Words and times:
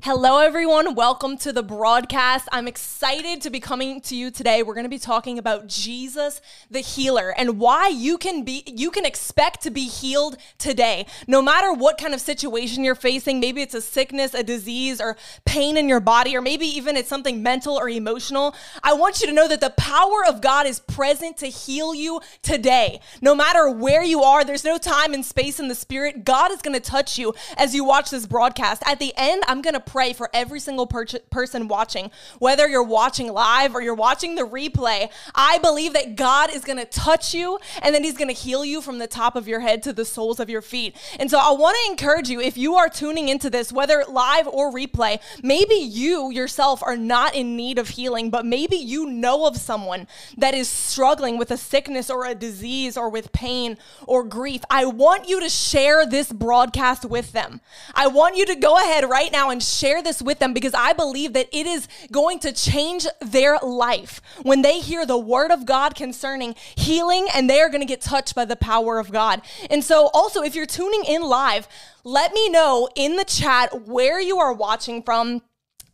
Hello, 0.00 0.38
everyone. 0.38 0.96
Welcome 0.96 1.36
to 1.38 1.52
the 1.52 1.62
broadcast. 1.62 2.48
I'm 2.50 2.66
excited 2.66 3.40
to 3.42 3.50
be 3.50 3.60
coming 3.60 4.00
to 4.00 4.16
you 4.16 4.32
today. 4.32 4.64
We're 4.64 4.74
going 4.74 4.84
to 4.84 4.90
be 4.90 4.98
talking 4.98 5.38
about 5.38 5.68
Jesus, 5.68 6.40
the 6.68 6.80
healer, 6.80 7.32
and 7.36 7.60
why 7.60 7.88
you 7.88 8.18
can 8.18 8.42
be, 8.42 8.64
you 8.66 8.90
can 8.90 9.04
expect 9.04 9.62
to 9.62 9.70
be 9.70 9.86
healed 9.86 10.38
today. 10.58 11.06
No 11.28 11.40
matter 11.40 11.72
what 11.72 11.98
kind 11.98 12.14
of 12.14 12.20
situation 12.20 12.82
you're 12.82 12.96
facing, 12.96 13.38
maybe 13.38 13.62
it's 13.62 13.74
a 13.74 13.80
sickness, 13.80 14.34
a 14.34 14.42
disease, 14.42 15.00
or 15.00 15.16
pain 15.44 15.76
in 15.76 15.88
your 15.88 16.00
body, 16.00 16.34
or 16.36 16.40
maybe 16.40 16.66
even 16.66 16.96
it's 16.96 17.08
something 17.08 17.40
mental 17.40 17.78
or 17.78 17.88
emotional. 17.88 18.56
I 18.82 18.94
want 18.94 19.20
you 19.20 19.28
to 19.28 19.32
know 19.32 19.46
that 19.46 19.60
the 19.60 19.70
power 19.70 20.24
of 20.26 20.40
God 20.40 20.66
is 20.66 20.80
present 20.80 21.36
to 21.36 21.46
heal 21.46 21.94
you 21.94 22.20
today. 22.40 22.98
No 23.20 23.36
matter 23.36 23.70
where 23.70 24.02
you 24.02 24.22
are, 24.22 24.42
there's 24.42 24.64
no 24.64 24.78
time 24.78 25.14
and 25.14 25.24
space 25.24 25.60
in 25.60 25.68
the 25.68 25.76
spirit. 25.76 26.24
God 26.24 26.50
is 26.50 26.62
going 26.62 26.74
to 26.74 26.80
touch 26.80 27.18
you 27.18 27.34
as 27.56 27.72
you 27.72 27.84
watch 27.84 28.10
this 28.10 28.26
broadcast. 28.26 28.82
At 28.84 28.98
the 28.98 29.12
end, 29.16 29.44
I'm 29.46 29.62
going 29.62 29.74
to 29.74 29.81
pray 29.86 30.12
for 30.12 30.30
every 30.32 30.60
single 30.60 30.86
per- 30.86 31.06
person 31.30 31.68
watching, 31.68 32.10
whether 32.38 32.68
you're 32.68 32.82
watching 32.82 33.32
live 33.32 33.74
or 33.74 33.82
you're 33.82 33.94
watching 33.94 34.34
the 34.34 34.42
replay. 34.42 35.10
I 35.34 35.58
believe 35.58 35.92
that 35.94 36.16
God 36.16 36.50
is 36.52 36.64
going 36.64 36.78
to 36.78 36.84
touch 36.84 37.34
you 37.34 37.58
and 37.80 37.94
then 37.94 38.04
He's 38.04 38.16
going 38.16 38.28
to 38.28 38.34
heal 38.34 38.64
you 38.64 38.80
from 38.80 38.98
the 38.98 39.06
top 39.06 39.36
of 39.36 39.48
your 39.48 39.60
head 39.60 39.82
to 39.84 39.92
the 39.92 40.04
soles 40.04 40.40
of 40.40 40.50
your 40.50 40.62
feet. 40.62 40.96
And 41.18 41.30
so 41.30 41.38
I 41.38 41.52
want 41.52 41.76
to 41.84 41.90
encourage 41.90 42.28
you 42.28 42.40
if 42.40 42.56
you 42.56 42.74
are 42.76 42.88
tuning 42.88 43.28
into 43.28 43.50
this, 43.50 43.72
whether 43.72 44.04
live 44.08 44.46
or 44.46 44.72
replay, 44.72 45.20
maybe 45.42 45.74
you 45.74 46.30
yourself 46.30 46.82
are 46.82 46.96
not 46.96 47.34
in 47.34 47.56
need 47.56 47.78
of 47.78 47.90
healing, 47.90 48.30
but 48.30 48.46
maybe 48.46 48.76
you 48.76 49.06
know 49.06 49.46
of 49.46 49.56
someone 49.56 50.06
that 50.36 50.54
is 50.54 50.68
struggling 50.68 51.38
with 51.38 51.50
a 51.50 51.56
sickness 51.56 52.10
or 52.10 52.26
a 52.26 52.34
disease 52.34 52.96
or 52.96 53.08
with 53.08 53.32
pain 53.32 53.76
or 54.06 54.22
grief. 54.24 54.62
I 54.70 54.86
want 54.86 55.28
you 55.28 55.40
to 55.40 55.48
share 55.48 56.06
this 56.06 56.32
broadcast 56.32 57.04
with 57.04 57.32
them. 57.32 57.60
I 57.94 58.06
want 58.06 58.36
you 58.36 58.46
to 58.46 58.54
go 58.54 58.76
ahead 58.76 59.08
right 59.08 59.32
now 59.32 59.50
and 59.50 59.62
share 59.72 60.02
this 60.02 60.22
with 60.22 60.38
them 60.38 60.52
because 60.52 60.74
I 60.74 60.92
believe 60.92 61.32
that 61.32 61.48
it 61.52 61.66
is 61.66 61.88
going 62.10 62.38
to 62.40 62.52
change 62.52 63.06
their 63.20 63.58
life 63.58 64.20
when 64.42 64.62
they 64.62 64.80
hear 64.80 65.06
the 65.06 65.18
word 65.18 65.50
of 65.50 65.66
God 65.66 65.94
concerning 65.94 66.54
healing 66.76 67.26
and 67.34 67.48
they 67.48 67.60
are 67.60 67.68
going 67.68 67.80
to 67.80 67.86
get 67.86 68.00
touched 68.00 68.34
by 68.34 68.44
the 68.44 68.56
power 68.56 68.98
of 68.98 69.12
God. 69.12 69.42
And 69.70 69.82
so, 69.82 70.10
also, 70.14 70.42
if 70.42 70.54
you're 70.54 70.66
tuning 70.66 71.04
in 71.04 71.22
live, 71.22 71.68
let 72.04 72.32
me 72.32 72.48
know 72.48 72.88
in 72.94 73.16
the 73.16 73.24
chat 73.24 73.86
where 73.86 74.20
you 74.20 74.38
are 74.38 74.52
watching 74.52 75.02
from 75.02 75.42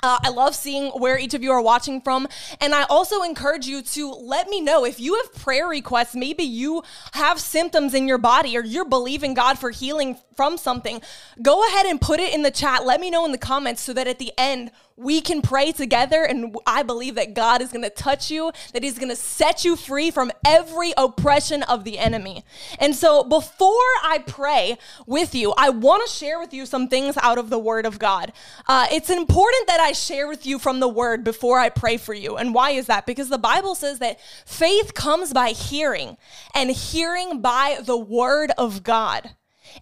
uh, 0.03 0.19
I 0.23 0.29
love 0.31 0.55
seeing 0.55 0.91
where 0.91 1.19
each 1.19 1.35
of 1.35 1.43
you 1.43 1.51
are 1.51 1.61
watching 1.61 2.01
from. 2.01 2.29
And 2.61 2.75
I 2.75 2.85
also 2.85 3.23
encourage 3.23 3.67
you 3.67 3.83
to 3.83 4.11
let 4.11 4.49
me 4.49 4.61
know 4.61 4.85
if 4.85 5.01
you 5.01 5.17
have 5.17 5.35
prayer 5.35 5.67
requests. 5.67 6.15
Maybe 6.15 6.45
you 6.45 6.83
have 7.13 7.41
symptoms 7.41 7.95
in 7.95 8.07
your 8.07 8.19
body 8.19 8.57
or 8.57 8.65
you're 8.65 8.85
believing 8.85 9.35
God 9.35 9.59
for 9.59 9.71
healing 9.71 10.19
from 10.37 10.57
something. 10.57 11.03
Go 11.43 11.67
ahead 11.67 11.87
and 11.87 12.01
put 12.01 12.21
it 12.21 12.33
in 12.33 12.43
the 12.43 12.51
chat. 12.51 12.87
Let 12.87 13.01
me 13.01 13.11
know 13.11 13.25
in 13.25 13.33
the 13.33 13.39
comments 13.39 13.83
so 13.83 13.93
that 13.93 14.07
at 14.07 14.21
the 14.21 14.33
end, 14.39 14.71
we 14.99 15.21
can 15.21 15.41
pray 15.41 15.73
together. 15.73 16.25
And 16.25 16.55
I 16.67 16.83
believe 16.83 17.15
that 17.15 17.35
God 17.35 17.63
is 17.63 17.71
going 17.71 17.85
to 17.85 17.91
touch 17.91 18.31
you, 18.31 18.53
that 18.73 18.83
He's 18.83 18.99
going 18.99 19.11
to 19.11 19.17
set 19.17 19.65
you 19.65 19.77
free 19.77 20.11
from 20.11 20.33
every 20.45 20.93
oppression 20.97 21.63
of 21.63 21.85
the 21.85 21.99
enemy. 21.99 22.45
And 22.79 22.95
so 22.95 23.23
before 23.23 23.71
I 24.03 24.23
pray 24.27 24.77
with 25.07 25.35
you, 25.35 25.55
I 25.57 25.71
want 25.71 26.07
to 26.07 26.13
share 26.13 26.39
with 26.39 26.53
you 26.53 26.67
some 26.67 26.89
things 26.89 27.17
out 27.19 27.39
of 27.39 27.49
the 27.49 27.59
Word 27.59 27.87
of 27.87 27.99
God. 27.99 28.33
Uh, 28.67 28.87
it's 28.91 29.11
important 29.11 29.69
that 29.69 29.81
I 29.81 29.93
share 29.93 30.27
with 30.27 30.45
you 30.45 30.59
from 30.59 30.81
the 30.81 30.89
Word 30.89 31.23
before 31.25 31.59
I 31.59 31.69
pray 31.69 31.97
for 31.97 32.15
you. 32.15 32.37
And 32.37 32.53
why 32.53 32.71
is 32.71 32.87
that? 32.87 33.07
Because 33.07 33.29
the 33.29 33.39
Bible 33.39 33.75
says 33.75 34.01
that 34.01 34.19
faith 34.45 34.95
comes 34.95 35.33
by 35.33 35.51
hearing, 35.51 36.17
and 36.55 36.71
hearing 36.71 37.41
by 37.41 37.79
the 37.85 37.97
Word 37.97 38.51
of 38.59 38.83
God. 38.83 39.31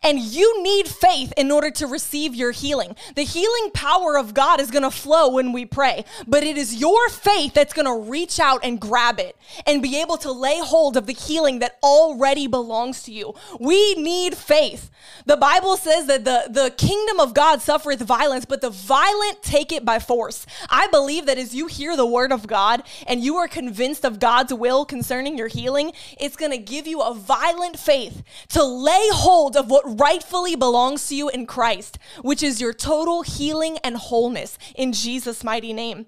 And 0.03 0.19
you 0.19 0.62
need 0.62 0.89
faith 0.89 1.33
in 1.37 1.51
order 1.51 1.70
to 1.73 1.87
receive 1.87 2.34
your 2.34 2.53
healing. 2.53 2.97
The 3.15 3.23
healing 3.23 3.70
power 3.73 4.19
of 4.19 4.34
God 4.34 4.61
is 4.61 4.70
going 4.70 4.83
to 4.83 4.91
flow 4.91 5.31
when 5.31 5.53
we 5.53 5.65
pray, 5.65 6.05
but 6.27 6.42
it 6.42 6.56
is 6.56 6.77
your 6.77 7.09
faith 7.09 7.55
that's 7.55 7.73
going 7.73 7.87
to 7.87 8.11
reach 8.11 8.41
out 8.41 8.64
and 8.64 8.81
grab 8.81 9.19
it 9.20 9.37
and 9.67 9.83
be 9.83 10.01
able 10.01 10.17
to 10.19 10.33
lay 10.33 10.59
hold 10.61 10.97
of 10.97 11.07
the 11.07 11.12
healing 11.12 11.59
that 11.61 11.79
already 11.83 12.46
belongs 12.46 13.02
to 13.05 13.13
you. 13.13 13.35
We 13.61 13.95
need 13.95 14.36
faith. 14.36 14.91
The 15.25 15.36
Bible 15.36 15.77
says 15.77 16.07
that 16.07 16.25
the, 16.25 16.48
the 16.48 16.70
kingdom 16.70 17.20
of 17.20 17.35
God 17.35 17.61
suffereth 17.61 18.01
violence, 18.01 18.45
but 18.45 18.61
the 18.61 18.70
violent 18.70 19.42
take 19.42 19.73
it 19.73 19.85
by 19.85 19.98
force. 19.98 20.46
I 20.69 20.86
believe 20.89 21.27
that 21.27 21.39
as 21.39 21.55
you 21.55 21.67
hear 21.67 21.96
the 21.96 22.07
word 22.07 22.33
of 22.33 22.46
God 22.46 22.83
and 23.07 23.23
you 23.23 23.36
are 23.36 23.48
convinced 23.48 24.05
of 24.05 24.20
God's 24.20 24.55
will 24.55 24.85
concerning 24.85 25.36
your 25.36 25.48
healing, 25.48 25.92
it's 26.19 26.36
going 26.36 26.52
to 26.52 26.58
give 26.58 26.86
you 26.86 27.01
a 27.02 27.14
violent 27.14 27.79
faith 27.79 28.23
to 28.51 28.64
lay 28.64 29.08
hold 29.13 29.57
of 29.57 29.70
what 29.70 29.76
rightfully 29.85 30.57
belongs 30.57 31.07
to 31.09 31.14
you 31.14 31.29
in 31.29 31.47
Christ, 31.47 31.98
which 32.23 32.42
is 32.42 32.61
your 32.61 32.73
total 32.73 33.23
healing 33.23 33.79
and 33.85 33.97
wholeness 33.97 34.59
in 34.75 34.92
Jesus' 34.92 35.45
mighty 35.45 35.73
name. 35.73 36.07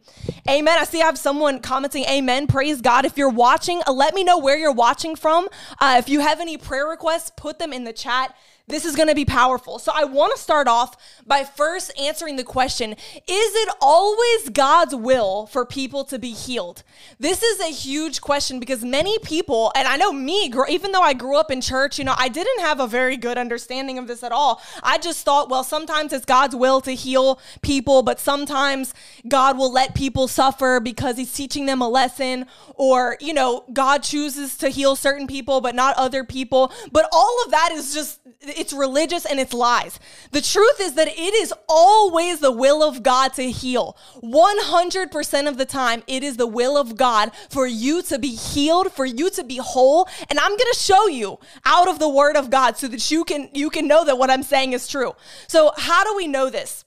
Amen. 0.49 0.79
I 0.79 0.85
see 0.85 1.03
I 1.03 1.07
have 1.07 1.19
someone 1.19 1.61
commenting, 1.61 2.05
Amen. 2.05 2.47
Praise 2.47 2.81
God. 2.81 3.05
If 3.05 3.17
you're 3.17 3.29
watching, 3.29 3.83
uh, 3.87 3.93
let 3.93 4.15
me 4.15 4.25
know 4.25 4.39
where 4.39 4.57
you're 4.57 4.73
watching 4.73 5.17
from. 5.17 5.49
Uh, 5.81 5.97
if 5.99 6.09
you 6.09 6.21
have 6.21 6.41
any 6.41 6.57
prayer 6.57 6.87
requests, 6.87 7.31
put 7.37 7.59
them 7.59 7.73
in 7.73 7.85
the 7.85 7.93
chat. 7.93 8.35
This 8.69 8.85
is 8.85 8.97
going 8.97 9.09
to 9.09 9.15
be 9.15 9.25
powerful. 9.25 9.79
So 9.79 9.93
I 9.95 10.05
want 10.05 10.35
to 10.37 10.41
start 10.41 10.69
off 10.69 10.97
by 11.27 11.45
first 11.45 11.91
answering 11.99 12.37
the 12.37 12.45
question 12.45 12.93
Is 12.93 12.99
it 13.27 13.75
always 13.81 14.51
God's 14.51 14.95
will 14.95 15.47
for 15.47 15.65
people 15.65 16.05
to 16.05 16.19
be 16.19 16.33
healed? 16.33 16.83
This 17.19 17.43
is 17.43 17.61
a 17.61 17.73
huge 17.73 18.21
question 18.21 18.61
because 18.61 18.85
many 18.85 19.19
people, 19.21 19.73
and 19.75 19.89
I 19.89 19.97
know 19.97 20.13
me, 20.13 20.53
even 20.69 20.93
though 20.93 21.03
I 21.03 21.15
grew 21.15 21.37
up 21.37 21.51
in 21.51 21.61
church, 21.61 21.99
you 21.99 22.05
know, 22.05 22.15
I 22.17 22.29
didn't 22.29 22.61
have 22.61 22.81
a 22.81 22.87
very 22.87 23.17
good 23.17 23.39
understanding 23.39 23.99
of 23.99 24.07
this 24.07 24.23
at 24.23 24.33
all. 24.33 24.61
I 24.83 24.99
just 24.99 25.25
thought, 25.25 25.49
well, 25.49 25.65
sometimes 25.65 26.13
it's 26.13 26.25
God's 26.25 26.55
will 26.55 26.81
to 26.83 26.95
heal 26.95 27.41
people, 27.63 28.03
but 28.03 28.21
sometimes 28.21 28.93
God 29.27 29.57
will 29.57 29.73
let 29.73 29.95
people 29.95 30.29
suffer 30.29 30.81
because 30.81 31.17
he's 31.17 31.33
teaching 31.33 31.67
them 31.67 31.81
a 31.81 31.89
lesson, 31.89 32.47
or, 32.75 33.17
you 33.21 33.33
know, 33.33 33.65
God 33.73 34.03
chooses 34.03 34.57
to 34.59 34.69
heal 34.69 34.95
certain 34.95 35.27
people, 35.27 35.61
but 35.61 35.75
not 35.75 35.97
other 35.97 36.23
people. 36.23 36.73
But 36.93 37.09
all 37.13 37.43
of 37.45 37.51
that 37.53 37.71
is 37.73 37.95
just, 37.95 38.21
it's 38.59 38.73
religious 38.73 39.25
and 39.25 39.39
it's 39.39 39.55
lies. 39.55 39.99
The 40.33 40.41
truth 40.41 40.81
is 40.81 40.95
that 40.95 41.09
it 41.09 41.35
is 41.35 41.55
always 41.69 42.41
the 42.41 42.53
will 42.53 42.83
of 42.83 43.03
God 43.03 43.33
to 43.35 43.51
heal. 43.51 43.97
100% 44.23 45.49
of 45.49 45.57
the 45.57 45.65
time, 45.65 46.03
it 46.07 46.23
is 46.23 46.37
the 46.37 46.47
will 46.47 46.77
of 46.77 46.97
God 46.97 47.31
for 47.49 47.67
you 47.67 48.03
to 48.03 48.19
be 48.19 48.35
healed, 48.35 48.93
for 48.93 49.07
you 49.07 49.31
to 49.31 49.45
be 49.45 49.57
whole. 49.57 50.09
And 50.29 50.39
I'm 50.39 50.51
going 50.51 50.73
to 50.73 50.79
show 50.79 51.07
you 51.07 51.39
out 51.65 51.89
of 51.89 51.99
the 51.99 52.09
word 52.09 52.37
of 52.37 52.51
God 52.51 52.77
so 52.77 52.89
that 52.89 53.11
you 53.11 53.25
can 53.25 53.49
you 53.53 53.71
can 53.71 53.87
know 53.87 54.05
that 54.05 54.19
what 54.19 54.31
I'm 54.31 54.43
saying 54.43 54.73
is 54.73 54.89
true. 54.89 55.15
So, 55.47 55.73
how 55.77 56.05
do 56.05 56.17
we 56.17 56.27
know 56.27 56.51
this? 56.51 56.85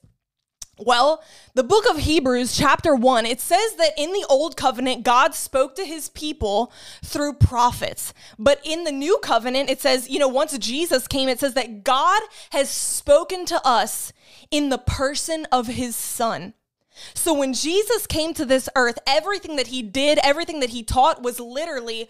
Well, 0.84 1.22
the 1.54 1.62
book 1.62 1.84
of 1.88 1.98
Hebrews, 1.98 2.56
chapter 2.56 2.94
1, 2.94 3.26
it 3.26 3.40
says 3.40 3.74
that 3.76 3.92
in 3.96 4.12
the 4.12 4.26
old 4.28 4.56
covenant, 4.56 5.04
God 5.04 5.34
spoke 5.34 5.76
to 5.76 5.84
his 5.84 6.08
people 6.08 6.72
through 7.04 7.34
prophets. 7.34 8.12
But 8.38 8.60
in 8.64 8.84
the 8.84 8.92
new 8.92 9.18
covenant, 9.22 9.70
it 9.70 9.80
says, 9.80 10.08
you 10.08 10.18
know, 10.18 10.28
once 10.28 10.56
Jesus 10.58 11.06
came, 11.06 11.28
it 11.28 11.40
says 11.40 11.54
that 11.54 11.84
God 11.84 12.22
has 12.50 12.68
spoken 12.68 13.46
to 13.46 13.60
us 13.66 14.12
in 14.50 14.70
the 14.70 14.78
person 14.78 15.46
of 15.52 15.68
his 15.68 15.94
son. 15.94 16.54
So 17.14 17.32
when 17.32 17.54
Jesus 17.54 18.06
came 18.06 18.34
to 18.34 18.44
this 18.44 18.68
earth, 18.76 18.98
everything 19.06 19.56
that 19.56 19.68
he 19.68 19.82
did, 19.82 20.18
everything 20.22 20.60
that 20.60 20.70
he 20.70 20.82
taught 20.82 21.22
was 21.22 21.40
literally 21.40 22.08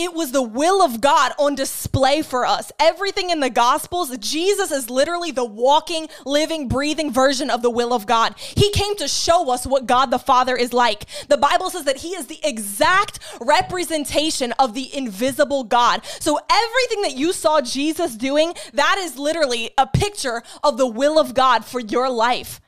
it 0.00 0.14
was 0.14 0.32
the 0.32 0.42
will 0.42 0.82
of 0.82 1.00
God 1.00 1.32
on 1.38 1.54
display 1.54 2.22
for 2.22 2.46
us. 2.46 2.72
Everything 2.78 3.30
in 3.30 3.40
the 3.40 3.50
Gospels, 3.50 4.16
Jesus 4.18 4.70
is 4.70 4.90
literally 4.90 5.30
the 5.30 5.44
walking, 5.44 6.08
living, 6.24 6.68
breathing 6.68 7.12
version 7.12 7.50
of 7.50 7.62
the 7.62 7.70
will 7.70 7.92
of 7.92 8.06
God. 8.06 8.34
He 8.38 8.70
came 8.72 8.96
to 8.96 9.08
show 9.08 9.50
us 9.50 9.66
what 9.66 9.86
God 9.86 10.10
the 10.10 10.18
Father 10.18 10.56
is 10.56 10.72
like. 10.72 11.06
The 11.28 11.36
Bible 11.36 11.70
says 11.70 11.84
that 11.84 11.98
He 11.98 12.10
is 12.10 12.26
the 12.26 12.40
exact 12.42 13.18
representation 13.40 14.52
of 14.52 14.74
the 14.74 14.94
invisible 14.96 15.64
God. 15.64 16.04
So 16.20 16.38
everything 16.50 17.02
that 17.02 17.16
you 17.16 17.32
saw 17.32 17.60
Jesus 17.60 18.16
doing, 18.16 18.54
that 18.74 18.96
is 18.98 19.18
literally 19.18 19.70
a 19.76 19.86
picture 19.86 20.42
of 20.62 20.76
the 20.76 20.86
will 20.86 21.18
of 21.18 21.34
God 21.34 21.64
for 21.64 21.80
your 21.80 22.08
life. 22.10 22.60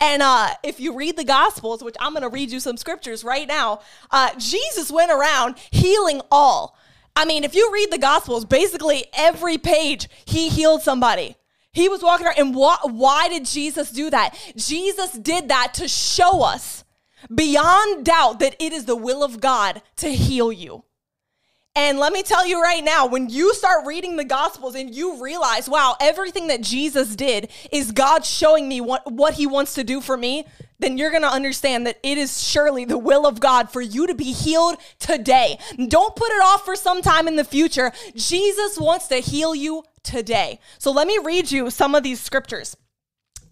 And 0.00 0.22
uh, 0.22 0.48
if 0.62 0.80
you 0.80 0.96
read 0.96 1.16
the 1.16 1.24
Gospels, 1.24 1.84
which 1.84 1.96
I'm 2.00 2.12
going 2.12 2.22
to 2.22 2.30
read 2.30 2.50
you 2.50 2.58
some 2.58 2.78
scriptures 2.78 3.22
right 3.22 3.46
now, 3.46 3.80
uh, 4.10 4.30
Jesus 4.38 4.90
went 4.90 5.12
around 5.12 5.56
healing 5.70 6.22
all. 6.30 6.76
I 7.20 7.26
mean, 7.26 7.44
if 7.44 7.54
you 7.54 7.70
read 7.70 7.92
the 7.92 7.98
Gospels, 7.98 8.46
basically 8.46 9.04
every 9.12 9.58
page 9.58 10.08
he 10.24 10.48
healed 10.48 10.80
somebody. 10.80 11.36
He 11.70 11.86
was 11.86 12.02
walking 12.02 12.26
around, 12.26 12.38
and 12.38 12.54
wh- 12.54 12.82
why 12.86 13.28
did 13.28 13.44
Jesus 13.44 13.90
do 13.90 14.08
that? 14.08 14.34
Jesus 14.56 15.12
did 15.12 15.50
that 15.50 15.74
to 15.74 15.86
show 15.86 16.42
us 16.42 16.82
beyond 17.32 18.06
doubt 18.06 18.40
that 18.40 18.56
it 18.58 18.72
is 18.72 18.86
the 18.86 18.96
will 18.96 19.22
of 19.22 19.38
God 19.38 19.82
to 19.96 20.08
heal 20.08 20.50
you. 20.50 20.84
And 21.76 22.00
let 22.00 22.12
me 22.12 22.24
tell 22.24 22.44
you 22.44 22.60
right 22.60 22.82
now, 22.82 23.06
when 23.06 23.28
you 23.28 23.54
start 23.54 23.86
reading 23.86 24.16
the 24.16 24.24
Gospels 24.24 24.74
and 24.74 24.92
you 24.92 25.22
realize, 25.22 25.68
wow, 25.68 25.96
everything 26.00 26.48
that 26.48 26.62
Jesus 26.62 27.14
did 27.14 27.48
is 27.70 27.92
God 27.92 28.24
showing 28.24 28.68
me 28.68 28.80
what, 28.80 29.10
what 29.10 29.34
he 29.34 29.46
wants 29.46 29.74
to 29.74 29.84
do 29.84 30.00
for 30.00 30.16
me, 30.16 30.46
then 30.80 30.98
you're 30.98 31.10
going 31.10 31.22
to 31.22 31.28
understand 31.28 31.86
that 31.86 31.98
it 32.02 32.18
is 32.18 32.42
surely 32.42 32.84
the 32.84 32.98
will 32.98 33.24
of 33.24 33.38
God 33.38 33.70
for 33.70 33.80
you 33.80 34.08
to 34.08 34.14
be 34.14 34.32
healed 34.32 34.78
today. 34.98 35.58
Don't 35.88 36.16
put 36.16 36.32
it 36.32 36.42
off 36.42 36.64
for 36.64 36.74
some 36.74 37.02
time 37.02 37.28
in 37.28 37.36
the 37.36 37.44
future. 37.44 37.92
Jesus 38.16 38.78
wants 38.78 39.06
to 39.08 39.16
heal 39.16 39.54
you 39.54 39.84
today. 40.02 40.58
So 40.78 40.90
let 40.90 41.06
me 41.06 41.18
read 41.22 41.52
you 41.52 41.70
some 41.70 41.94
of 41.94 42.02
these 42.02 42.20
scriptures. 42.20 42.76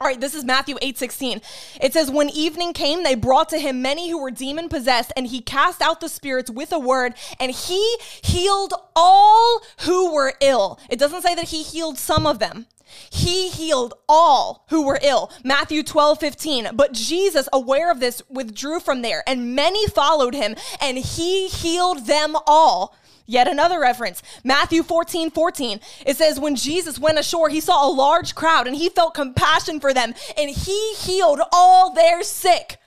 All 0.01 0.07
right, 0.07 0.21
this 0.21 0.35
is 0.35 0.45
Matthew 0.45 0.77
8:16. 0.81 1.43
It 1.81 1.93
says, 1.93 2.09
When 2.09 2.29
evening 2.31 2.73
came, 2.73 3.03
they 3.03 3.17
brought 3.17 3.49
to 3.49 3.59
him 3.59 3.83
many 3.83 4.11
who 4.11 4.23
were 4.23 4.31
demon 4.31 4.69
possessed, 4.69 5.13
and 5.17 5.27
he 5.27 5.41
cast 5.41 5.83
out 5.83 6.01
the 6.01 6.09
spirits 6.09 6.51
with 6.51 6.73
a 6.73 6.79
word, 6.79 7.15
and 7.41 7.51
he 7.51 7.99
healed 8.23 8.75
all 8.95 9.63
who 9.81 10.13
were 10.13 10.35
ill. 10.41 10.79
It 10.89 11.01
doesn't 11.01 11.23
say 11.23 11.35
that 11.35 11.49
he 11.49 11.65
healed 11.65 11.99
some 11.99 12.27
of 12.27 12.39
them. 12.39 12.67
He 13.11 13.49
healed 13.49 13.95
all 14.09 14.65
who 14.69 14.87
were 14.87 15.01
ill. 15.03 15.33
Matthew 15.43 15.83
12, 15.83 16.21
15. 16.21 16.69
But 16.75 16.93
Jesus, 16.93 17.49
aware 17.53 17.91
of 17.91 17.99
this, 17.99 18.23
withdrew 18.29 18.79
from 18.81 19.03
there, 19.03 19.25
and 19.27 19.57
many 19.57 19.89
followed 19.89 20.35
him, 20.35 20.55
and 20.81 20.97
he 20.97 21.49
healed 21.49 22.07
them 22.07 22.37
all. 22.47 22.95
Yet 23.31 23.47
another 23.47 23.79
reference, 23.79 24.23
Matthew 24.43 24.83
14, 24.83 25.31
14. 25.31 25.81
It 26.07 26.17
says, 26.17 26.41
When 26.41 26.57
Jesus 26.57 26.99
went 26.99 27.19
ashore, 27.19 27.51
he 27.51 27.61
saw 27.61 27.87
a 27.87 27.93
large 27.93 28.35
crowd 28.35 28.67
and 28.67 28.75
he 28.75 28.89
felt 28.89 29.13
compassion 29.13 29.81
for 29.81 29.93
them 29.93 30.15
and 30.39 30.49
he 30.49 30.95
healed 30.95 31.41
all 31.53 31.93
their 31.93 32.23
sick. 32.23 32.79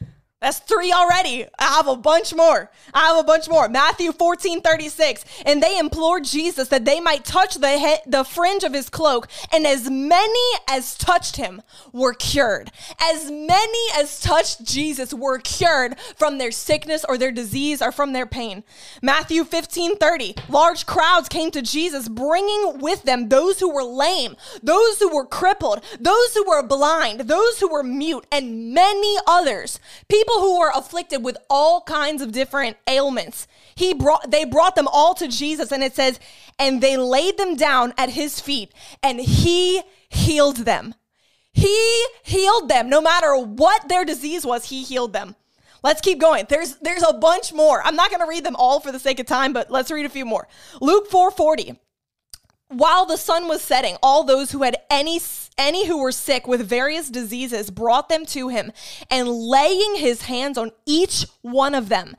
That's 0.41 0.57
three 0.57 0.91
already. 0.91 1.45
I 1.59 1.75
have 1.75 1.87
a 1.87 1.95
bunch 1.95 2.33
more. 2.33 2.71
I 2.95 3.09
have 3.09 3.17
a 3.17 3.23
bunch 3.23 3.47
more. 3.47 3.69
Matthew 3.69 4.11
14, 4.11 4.61
36. 4.61 5.23
And 5.45 5.61
they 5.61 5.77
implored 5.77 6.23
Jesus 6.23 6.67
that 6.69 6.83
they 6.83 6.99
might 6.99 7.23
touch 7.23 7.55
the, 7.55 7.99
the 8.07 8.23
fringe 8.23 8.63
of 8.63 8.73
his 8.73 8.89
cloak. 8.89 9.27
And 9.53 9.67
as 9.67 9.87
many 9.87 10.39
as 10.67 10.97
touched 10.97 11.35
him 11.35 11.61
were 11.93 12.15
cured. 12.15 12.71
As 12.99 13.29
many 13.29 13.79
as 13.95 14.19
touched 14.19 14.63
Jesus 14.63 15.13
were 15.13 15.37
cured 15.37 15.99
from 16.17 16.39
their 16.39 16.51
sickness 16.51 17.05
or 17.07 17.19
their 17.19 17.31
disease 17.31 17.79
or 17.79 17.91
from 17.91 18.13
their 18.13 18.25
pain. 18.25 18.63
Matthew 19.03 19.43
15, 19.43 19.97
30. 19.97 20.35
Large 20.49 20.87
crowds 20.87 21.29
came 21.29 21.51
to 21.51 21.61
Jesus, 21.61 22.09
bringing 22.09 22.79
with 22.79 23.03
them 23.03 23.29
those 23.29 23.59
who 23.59 23.71
were 23.71 23.83
lame, 23.83 24.35
those 24.63 24.97
who 24.97 25.13
were 25.13 25.27
crippled, 25.27 25.83
those 25.99 26.33
who 26.33 26.45
were 26.47 26.63
blind, 26.63 27.21
those 27.21 27.59
who 27.59 27.71
were 27.71 27.83
mute, 27.83 28.25
and 28.31 28.73
many 28.73 29.17
others. 29.27 29.79
People 30.07 30.30
people 30.31 30.47
who 30.47 30.59
were 30.59 30.71
afflicted 30.73 31.23
with 31.23 31.37
all 31.49 31.81
kinds 31.81 32.21
of 32.21 32.31
different 32.31 32.77
ailments. 32.87 33.47
He 33.75 33.93
brought 33.93 34.31
they 34.31 34.45
brought 34.45 34.75
them 34.75 34.87
all 34.87 35.13
to 35.15 35.27
Jesus 35.27 35.71
and 35.71 35.83
it 35.83 35.95
says 35.95 36.19
and 36.59 36.81
they 36.81 36.97
laid 36.97 37.37
them 37.37 37.55
down 37.55 37.93
at 37.97 38.09
his 38.09 38.39
feet 38.39 38.71
and 39.01 39.19
he 39.19 39.81
healed 40.09 40.57
them. 40.57 40.95
He 41.53 42.05
healed 42.23 42.69
them 42.69 42.89
no 42.89 43.01
matter 43.01 43.35
what 43.35 43.89
their 43.89 44.05
disease 44.05 44.45
was, 44.45 44.65
he 44.65 44.83
healed 44.83 45.13
them. 45.13 45.35
Let's 45.83 46.01
keep 46.01 46.19
going. 46.19 46.45
There's 46.47 46.75
there's 46.77 47.03
a 47.03 47.13
bunch 47.13 47.53
more. 47.53 47.81
I'm 47.83 47.95
not 47.95 48.09
going 48.09 48.21
to 48.21 48.27
read 48.27 48.45
them 48.45 48.55
all 48.55 48.79
for 48.79 48.91
the 48.91 48.99
sake 48.99 49.19
of 49.19 49.25
time, 49.25 49.51
but 49.51 49.71
let's 49.71 49.91
read 49.91 50.05
a 50.05 50.09
few 50.09 50.25
more. 50.25 50.47
Luke 50.79 51.09
4:40 51.09 51.77
while 52.71 53.05
the 53.05 53.17
sun 53.17 53.47
was 53.47 53.61
setting, 53.61 53.97
all 54.01 54.23
those 54.23 54.51
who 54.51 54.63
had 54.63 54.77
any 54.89 55.19
any 55.57 55.85
who 55.85 56.01
were 56.01 56.11
sick 56.11 56.47
with 56.47 56.67
various 56.67 57.09
diseases 57.09 57.69
brought 57.69 58.09
them 58.09 58.25
to 58.27 58.47
him, 58.47 58.71
and 59.09 59.29
laying 59.29 59.95
his 59.95 60.23
hands 60.23 60.57
on 60.57 60.71
each 60.85 61.25
one 61.41 61.75
of 61.75 61.89
them, 61.89 62.15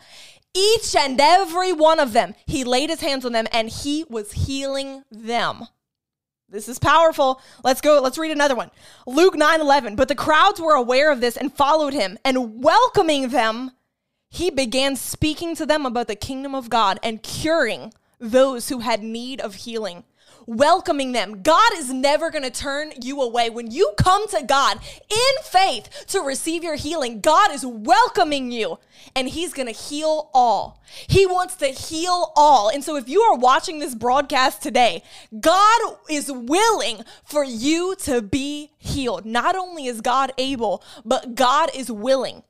each 0.55 0.95
and 0.95 1.21
every 1.21 1.73
one 1.73 1.99
of 1.99 2.13
them, 2.13 2.35
he 2.47 2.63
laid 2.63 2.91
his 2.91 3.01
hands 3.01 3.25
on 3.25 3.33
them 3.33 3.47
and 3.53 3.69
he 3.69 4.05
was 4.09 4.33
healing 4.33 5.03
them. 5.11 5.67
This 6.49 6.69
is 6.69 6.79
powerful. 6.79 7.41
Let's 7.65 7.81
go. 7.81 8.01
Let's 8.03 8.19
read 8.19 8.31
another 8.31 8.55
one. 8.55 8.71
Luke 9.07 9.35
9 9.35 9.61
11. 9.61 9.97
But 9.97 10.09
the 10.09 10.15
crowds 10.15 10.61
were 10.61 10.75
aware 10.75 11.11
of 11.11 11.23
this 11.23 11.39
and 11.39 11.53
followed 11.53 11.95
him, 11.95 12.19
and 12.27 12.63
welcoming 12.63 13.31
them, 13.31 13.71
he 14.29 14.51
began 14.51 14.97
speaking 14.97 15.55
to 15.57 15.65
them 15.65 15.87
about 15.87 16.09
the 16.09 16.15
kingdom 16.15 16.55
of 16.55 16.69
God 16.69 16.99
and 17.03 17.23
curing 17.23 17.95
those 18.21 18.69
who 18.69 18.81
had 18.81 19.03
need 19.03 19.41
of 19.41 19.55
healing 19.55 20.05
welcoming 20.47 21.13
them. 21.13 21.43
God 21.43 21.73
is 21.75 21.93
never 21.93 22.31
going 22.31 22.45
to 22.45 22.51
turn 22.51 22.93
you 23.01 23.21
away. 23.21 23.51
When 23.51 23.71
you 23.71 23.93
come 23.97 24.29
to 24.29 24.43
God 24.43 24.79
in 25.09 25.43
faith 25.45 26.07
to 26.09 26.21
receive 26.21 26.63
your 26.63 26.77
healing, 26.77 27.21
God 27.21 27.53
is 27.53 27.65
welcoming 27.65 28.51
you 28.51 28.79
and 29.15 29.29
He's 29.29 29.53
going 29.53 29.67
to 29.67 29.73
heal 29.73 30.31
all. 30.33 30.83
He 31.09 31.27
wants 31.27 31.57
to 31.57 31.67
heal 31.67 32.33
all. 32.37 32.69
And 32.69 32.85
so 32.85 32.97
if 32.97 33.09
you 33.09 33.21
are 33.23 33.37
watching 33.37 33.79
this 33.79 33.95
broadcast 33.95 34.63
today, 34.63 35.03
God 35.39 35.81
is 36.09 36.31
willing 36.31 37.05
for 37.25 37.45
you 37.45 37.95
to 38.01 38.23
be 38.23 38.71
healed. 38.79 39.25
Not 39.25 39.57
only 39.57 39.87
is 39.87 40.01
God 40.01 40.33
able, 40.39 40.83
but 41.05 41.35
God 41.35 41.71
is 41.75 41.91
willing 41.91 42.43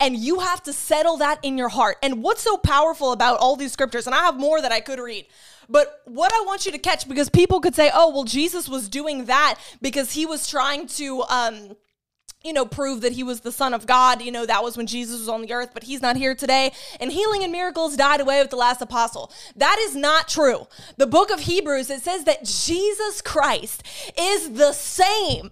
and 0.00 0.16
you 0.16 0.40
have 0.40 0.62
to 0.62 0.72
settle 0.72 1.18
that 1.18 1.38
in 1.42 1.58
your 1.58 1.68
heart. 1.68 1.98
And 2.02 2.22
what's 2.22 2.42
so 2.42 2.56
powerful 2.56 3.12
about 3.12 3.38
all 3.38 3.54
these 3.54 3.72
scriptures, 3.72 4.06
and 4.06 4.14
I 4.14 4.20
have 4.20 4.40
more 4.40 4.60
that 4.60 4.72
I 4.72 4.80
could 4.80 4.98
read, 4.98 5.26
but 5.70 6.02
what 6.04 6.32
I 6.34 6.44
want 6.46 6.66
you 6.66 6.72
to 6.72 6.78
catch, 6.78 7.08
because 7.08 7.30
people 7.30 7.60
could 7.60 7.74
say, 7.74 7.90
oh, 7.94 8.10
well, 8.10 8.24
Jesus 8.24 8.68
was 8.68 8.88
doing 8.88 9.26
that 9.26 9.58
because 9.80 10.12
he 10.12 10.26
was 10.26 10.48
trying 10.48 10.88
to, 10.88 11.22
um, 11.22 11.76
you 12.42 12.52
know, 12.52 12.66
prove 12.66 13.02
that 13.02 13.12
he 13.12 13.22
was 13.22 13.40
the 13.40 13.52
son 13.52 13.72
of 13.72 13.86
God. 13.86 14.20
You 14.20 14.32
know, 14.32 14.44
that 14.46 14.64
was 14.64 14.76
when 14.76 14.88
Jesus 14.88 15.20
was 15.20 15.28
on 15.28 15.42
the 15.42 15.52
earth, 15.52 15.70
but 15.72 15.84
he's 15.84 16.02
not 16.02 16.16
here 16.16 16.34
today. 16.34 16.72
And 16.98 17.12
healing 17.12 17.44
and 17.44 17.52
miracles 17.52 17.96
died 17.96 18.20
away 18.20 18.40
with 18.40 18.50
the 18.50 18.56
last 18.56 18.82
apostle. 18.82 19.32
That 19.54 19.78
is 19.78 19.94
not 19.94 20.28
true. 20.28 20.66
The 20.96 21.06
book 21.06 21.30
of 21.30 21.40
Hebrews, 21.40 21.88
it 21.88 22.02
says 22.02 22.24
that 22.24 22.44
Jesus 22.44 23.22
Christ 23.22 23.84
is 24.18 24.52
the 24.54 24.72
same. 24.72 25.50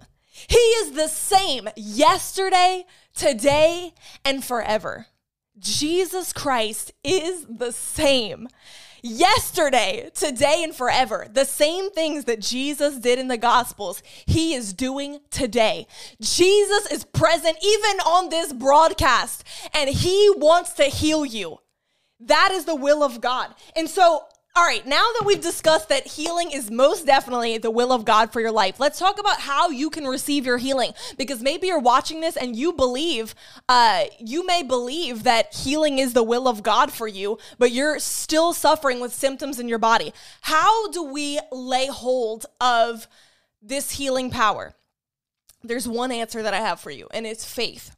He 0.48 0.56
is 0.56 0.92
the 0.92 1.08
same 1.08 1.68
yesterday, 1.76 2.86
today, 3.14 3.94
and 4.24 4.44
forever. 4.44 5.06
Jesus 5.58 6.32
Christ 6.32 6.92
is 7.04 7.44
the 7.48 7.72
same 7.72 8.48
yesterday, 9.02 10.10
today, 10.14 10.62
and 10.64 10.74
forever. 10.74 11.26
The 11.32 11.44
same 11.44 11.90
things 11.90 12.24
that 12.24 12.40
Jesus 12.40 12.98
did 12.98 13.18
in 13.18 13.28
the 13.28 13.38
Gospels, 13.38 14.02
he 14.26 14.54
is 14.54 14.72
doing 14.72 15.20
today. 15.30 15.86
Jesus 16.20 16.90
is 16.90 17.04
present 17.04 17.56
even 17.62 18.00
on 18.00 18.28
this 18.28 18.52
broadcast, 18.52 19.44
and 19.74 19.90
he 19.90 20.30
wants 20.36 20.72
to 20.74 20.84
heal 20.84 21.24
you. 21.24 21.58
That 22.20 22.50
is 22.52 22.64
the 22.64 22.74
will 22.74 23.02
of 23.02 23.20
God. 23.20 23.54
And 23.76 23.88
so 23.88 24.24
all 24.58 24.64
right, 24.64 24.84
now 24.88 25.06
that 25.16 25.24
we've 25.24 25.40
discussed 25.40 25.88
that 25.88 26.04
healing 26.04 26.50
is 26.50 26.68
most 26.68 27.06
definitely 27.06 27.58
the 27.58 27.70
will 27.70 27.92
of 27.92 28.04
God 28.04 28.32
for 28.32 28.40
your 28.40 28.50
life, 28.50 28.80
let's 28.80 28.98
talk 28.98 29.20
about 29.20 29.38
how 29.38 29.70
you 29.70 29.88
can 29.88 30.04
receive 30.04 30.44
your 30.44 30.58
healing. 30.58 30.94
Because 31.16 31.40
maybe 31.40 31.68
you're 31.68 31.78
watching 31.78 32.20
this 32.20 32.36
and 32.36 32.56
you 32.56 32.72
believe, 32.72 33.36
uh, 33.68 34.06
you 34.18 34.44
may 34.44 34.64
believe 34.64 35.22
that 35.22 35.54
healing 35.54 36.00
is 36.00 36.12
the 36.12 36.24
will 36.24 36.48
of 36.48 36.64
God 36.64 36.92
for 36.92 37.06
you, 37.06 37.38
but 37.56 37.70
you're 37.70 38.00
still 38.00 38.52
suffering 38.52 38.98
with 38.98 39.14
symptoms 39.14 39.60
in 39.60 39.68
your 39.68 39.78
body. 39.78 40.12
How 40.40 40.90
do 40.90 41.04
we 41.04 41.38
lay 41.52 41.86
hold 41.86 42.46
of 42.60 43.06
this 43.62 43.92
healing 43.92 44.28
power? 44.28 44.74
There's 45.62 45.86
one 45.86 46.10
answer 46.10 46.42
that 46.42 46.54
I 46.54 46.58
have 46.58 46.80
for 46.80 46.90
you, 46.90 47.06
and 47.14 47.28
it's 47.28 47.44
faith. 47.44 47.94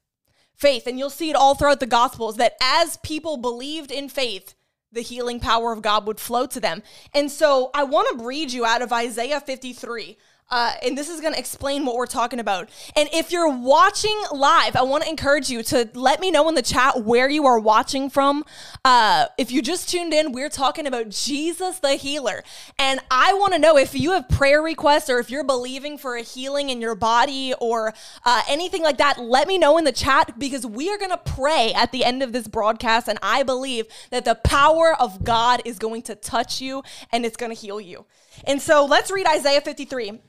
Faith. 0.56 0.86
And 0.86 0.98
you'll 0.98 1.08
see 1.08 1.30
it 1.30 1.36
all 1.36 1.54
throughout 1.54 1.80
the 1.80 1.86
Gospels 1.86 2.36
that 2.36 2.58
as 2.60 2.98
people 2.98 3.38
believed 3.38 3.90
in 3.90 4.10
faith, 4.10 4.54
the 4.92 5.02
healing 5.02 5.40
power 5.40 5.72
of 5.72 5.82
God 5.82 6.06
would 6.06 6.20
flow 6.20 6.46
to 6.46 6.60
them. 6.60 6.82
And 7.14 7.30
so 7.30 7.70
I 7.74 7.84
want 7.84 8.18
to 8.18 8.24
read 8.24 8.52
you 8.52 8.64
out 8.64 8.82
of 8.82 8.92
Isaiah 8.92 9.40
53. 9.40 10.16
Uh, 10.50 10.72
and 10.82 10.98
this 10.98 11.08
is 11.08 11.20
going 11.20 11.32
to 11.32 11.38
explain 11.38 11.84
what 11.84 11.94
we're 11.94 12.06
talking 12.06 12.40
about. 12.40 12.68
And 12.96 13.08
if 13.12 13.30
you're 13.30 13.48
watching 13.48 14.18
live, 14.32 14.74
I 14.74 14.82
want 14.82 15.04
to 15.04 15.08
encourage 15.08 15.48
you 15.48 15.62
to 15.64 15.88
let 15.94 16.20
me 16.20 16.30
know 16.30 16.48
in 16.48 16.54
the 16.54 16.62
chat 16.62 17.04
where 17.04 17.28
you 17.28 17.46
are 17.46 17.58
watching 17.58 18.10
from. 18.10 18.44
Uh, 18.84 19.26
if 19.38 19.52
you 19.52 19.62
just 19.62 19.88
tuned 19.88 20.12
in, 20.12 20.32
we're 20.32 20.48
talking 20.48 20.86
about 20.86 21.08
Jesus 21.08 21.78
the 21.78 21.94
healer. 21.94 22.42
And 22.78 23.00
I 23.10 23.34
want 23.34 23.52
to 23.52 23.58
know 23.58 23.76
if 23.76 23.94
you 23.94 24.12
have 24.12 24.28
prayer 24.28 24.60
requests 24.60 25.08
or 25.08 25.20
if 25.20 25.30
you're 25.30 25.44
believing 25.44 25.98
for 25.98 26.16
a 26.16 26.22
healing 26.22 26.70
in 26.70 26.80
your 26.80 26.96
body 26.96 27.54
or 27.60 27.94
uh, 28.24 28.42
anything 28.48 28.82
like 28.82 28.98
that, 28.98 29.20
let 29.20 29.46
me 29.46 29.56
know 29.56 29.78
in 29.78 29.84
the 29.84 29.92
chat 29.92 30.38
because 30.38 30.66
we 30.66 30.90
are 30.90 30.98
going 30.98 31.10
to 31.10 31.18
pray 31.18 31.72
at 31.74 31.92
the 31.92 32.04
end 32.04 32.22
of 32.22 32.32
this 32.32 32.48
broadcast. 32.48 33.08
And 33.08 33.18
I 33.22 33.44
believe 33.44 33.86
that 34.10 34.24
the 34.24 34.34
power 34.34 34.94
of 34.98 35.22
God 35.22 35.62
is 35.64 35.78
going 35.78 36.02
to 36.02 36.16
touch 36.16 36.60
you 36.60 36.82
and 37.12 37.24
it's 37.24 37.36
going 37.36 37.54
to 37.54 37.60
heal 37.60 37.80
you. 37.80 38.06
And 38.44 38.60
so 38.60 38.84
let's 38.84 39.10
read 39.10 39.26
Isaiah 39.26 39.60
53 39.60 40.20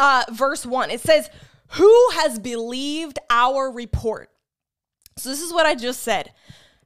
uh, 0.00 0.24
verse 0.30 0.66
1. 0.66 0.90
It 0.90 1.00
says, 1.00 1.30
Who 1.72 2.08
has 2.14 2.38
believed 2.38 3.18
our 3.28 3.70
report? 3.70 4.30
So, 5.16 5.28
this 5.28 5.42
is 5.42 5.52
what 5.52 5.66
I 5.66 5.74
just 5.74 6.02
said. 6.02 6.32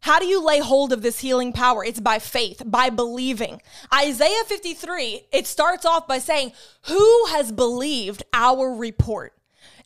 How 0.01 0.19
do 0.19 0.27
you 0.27 0.45
lay 0.45 0.59
hold 0.59 0.93
of 0.93 1.01
this 1.01 1.21
healing 1.21 1.55
power? 1.55 1.83
It's 1.83 2.01
by 2.01 2.19
faith, 2.19 2.61
by 2.67 2.91
believing. 2.91 3.63
Isaiah 3.95 4.45
53, 4.45 5.29
it 5.33 5.47
starts 5.47 5.87
off 5.87 6.07
by 6.07 6.19
saying, 6.19 6.53
Who 6.89 7.27
has 7.31 7.53
believed 7.53 8.23
our 8.35 8.75
report? 8.75 9.33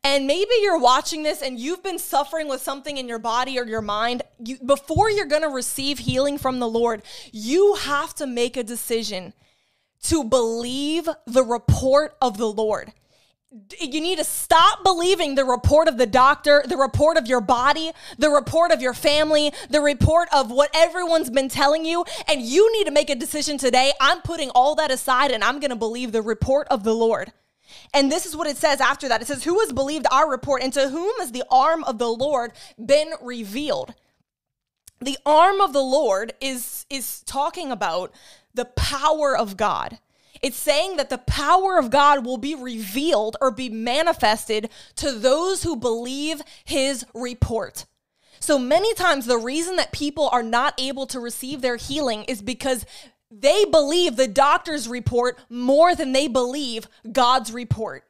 And 0.02 0.26
maybe 0.26 0.50
you're 0.62 0.78
watching 0.78 1.22
this 1.22 1.42
and 1.42 1.58
you've 1.58 1.82
been 1.82 1.98
suffering 1.98 2.48
with 2.48 2.62
something 2.62 2.96
in 2.96 3.08
your 3.08 3.18
body 3.18 3.58
or 3.58 3.66
your 3.66 3.82
mind. 3.82 4.22
You, 4.38 4.58
before 4.58 5.10
you're 5.10 5.26
going 5.26 5.42
to 5.42 5.48
receive 5.48 5.98
healing 5.98 6.38
from 6.38 6.60
the 6.60 6.68
Lord, 6.68 7.02
you 7.32 7.74
have 7.74 8.14
to 8.16 8.26
make 8.26 8.56
a 8.56 8.62
decision 8.62 9.34
to 10.04 10.24
believe 10.24 11.08
the 11.26 11.42
report 11.42 12.16
of 12.20 12.38
the 12.38 12.50
Lord 12.50 12.92
you 13.80 14.00
need 14.00 14.18
to 14.18 14.24
stop 14.24 14.84
believing 14.84 15.34
the 15.34 15.44
report 15.44 15.88
of 15.88 15.96
the 15.96 16.06
doctor, 16.06 16.62
the 16.68 16.76
report 16.76 17.16
of 17.16 17.26
your 17.26 17.40
body, 17.40 17.92
the 18.18 18.28
report 18.28 18.72
of 18.72 18.82
your 18.82 18.92
family, 18.92 19.52
the 19.70 19.80
report 19.80 20.28
of 20.34 20.50
what 20.50 20.70
everyone's 20.74 21.30
been 21.30 21.48
telling 21.48 21.84
you. 21.84 22.04
And 22.28 22.42
you 22.42 22.70
need 22.76 22.84
to 22.84 22.90
make 22.90 23.08
a 23.08 23.14
decision 23.14 23.56
today. 23.56 23.92
I'm 24.00 24.20
putting 24.20 24.50
all 24.50 24.74
that 24.74 24.90
aside 24.90 25.30
and 25.30 25.42
I'm 25.42 25.60
going 25.60 25.70
to 25.70 25.76
believe 25.76 26.12
the 26.12 26.20
report 26.20 26.68
of 26.70 26.84
the 26.84 26.94
Lord. 26.94 27.32
And 27.94 28.12
this 28.12 28.26
is 28.26 28.36
what 28.36 28.46
it 28.46 28.56
says 28.56 28.80
after 28.80 29.08
that. 29.08 29.22
It 29.22 29.28
says, 29.28 29.44
Who 29.44 29.60
has 29.60 29.72
believed 29.72 30.06
our 30.10 30.30
report, 30.30 30.62
and 30.62 30.72
to 30.72 30.88
whom 30.88 31.18
has 31.18 31.32
the 31.32 31.44
arm 31.50 31.84
of 31.84 31.98
the 31.98 32.08
Lord 32.08 32.52
been 32.82 33.12
revealed? 33.22 33.94
The 35.00 35.18
arm 35.24 35.60
of 35.60 35.72
the 35.72 35.82
Lord 35.82 36.32
is, 36.40 36.86
is 36.90 37.20
talking 37.20 37.70
about 37.70 38.12
the 38.54 38.64
power 38.64 39.36
of 39.36 39.56
God. 39.56 39.98
It's 40.42 40.56
saying 40.56 40.96
that 40.96 41.10
the 41.10 41.18
power 41.18 41.78
of 41.78 41.90
God 41.90 42.24
will 42.24 42.38
be 42.38 42.54
revealed 42.54 43.36
or 43.40 43.50
be 43.50 43.68
manifested 43.68 44.70
to 44.96 45.12
those 45.12 45.62
who 45.62 45.76
believe 45.76 46.42
his 46.64 47.04
report. 47.14 47.86
So 48.40 48.58
many 48.58 48.94
times, 48.94 49.26
the 49.26 49.38
reason 49.38 49.76
that 49.76 49.92
people 49.92 50.28
are 50.32 50.42
not 50.42 50.74
able 50.78 51.06
to 51.08 51.20
receive 51.20 51.60
their 51.60 51.76
healing 51.76 52.24
is 52.24 52.40
because 52.40 52.86
they 53.30 53.64
believe 53.66 54.16
the 54.16 54.28
doctor's 54.28 54.88
report 54.88 55.38
more 55.50 55.94
than 55.94 56.12
they 56.12 56.28
believe 56.28 56.88
God's 57.10 57.52
report. 57.52 58.04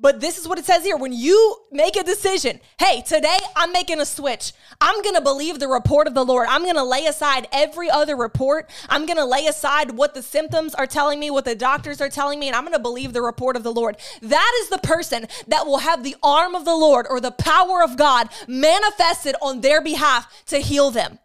But 0.00 0.20
this 0.20 0.38
is 0.38 0.48
what 0.48 0.58
it 0.58 0.64
says 0.64 0.82
here. 0.82 0.96
When 0.96 1.12
you 1.12 1.56
make 1.70 1.96
a 1.96 2.02
decision, 2.02 2.60
hey, 2.80 3.02
today 3.02 3.38
I'm 3.54 3.72
making 3.72 4.00
a 4.00 4.04
switch. 4.04 4.52
I'm 4.80 5.00
going 5.02 5.14
to 5.14 5.20
believe 5.20 5.60
the 5.60 5.68
report 5.68 6.08
of 6.08 6.14
the 6.14 6.24
Lord. 6.24 6.48
I'm 6.50 6.62
going 6.62 6.74
to 6.74 6.84
lay 6.84 7.06
aside 7.06 7.46
every 7.52 7.88
other 7.88 8.16
report. 8.16 8.68
I'm 8.88 9.06
going 9.06 9.18
to 9.18 9.24
lay 9.24 9.46
aside 9.46 9.92
what 9.92 10.14
the 10.14 10.22
symptoms 10.22 10.74
are 10.74 10.86
telling 10.86 11.20
me, 11.20 11.30
what 11.30 11.44
the 11.44 11.54
doctors 11.54 12.00
are 12.00 12.08
telling 12.08 12.40
me, 12.40 12.48
and 12.48 12.56
I'm 12.56 12.64
going 12.64 12.72
to 12.72 12.80
believe 12.80 13.12
the 13.12 13.22
report 13.22 13.56
of 13.56 13.62
the 13.62 13.72
Lord. 13.72 13.96
That 14.20 14.52
is 14.62 14.68
the 14.68 14.78
person 14.78 15.28
that 15.46 15.64
will 15.64 15.78
have 15.78 16.02
the 16.02 16.16
arm 16.22 16.56
of 16.56 16.64
the 16.64 16.74
Lord 16.74 17.06
or 17.08 17.20
the 17.20 17.30
power 17.30 17.82
of 17.82 17.96
God 17.96 18.28
manifested 18.48 19.36
on 19.40 19.60
their 19.60 19.80
behalf 19.80 20.44
to 20.46 20.58
heal 20.58 20.90
them. 20.90 21.20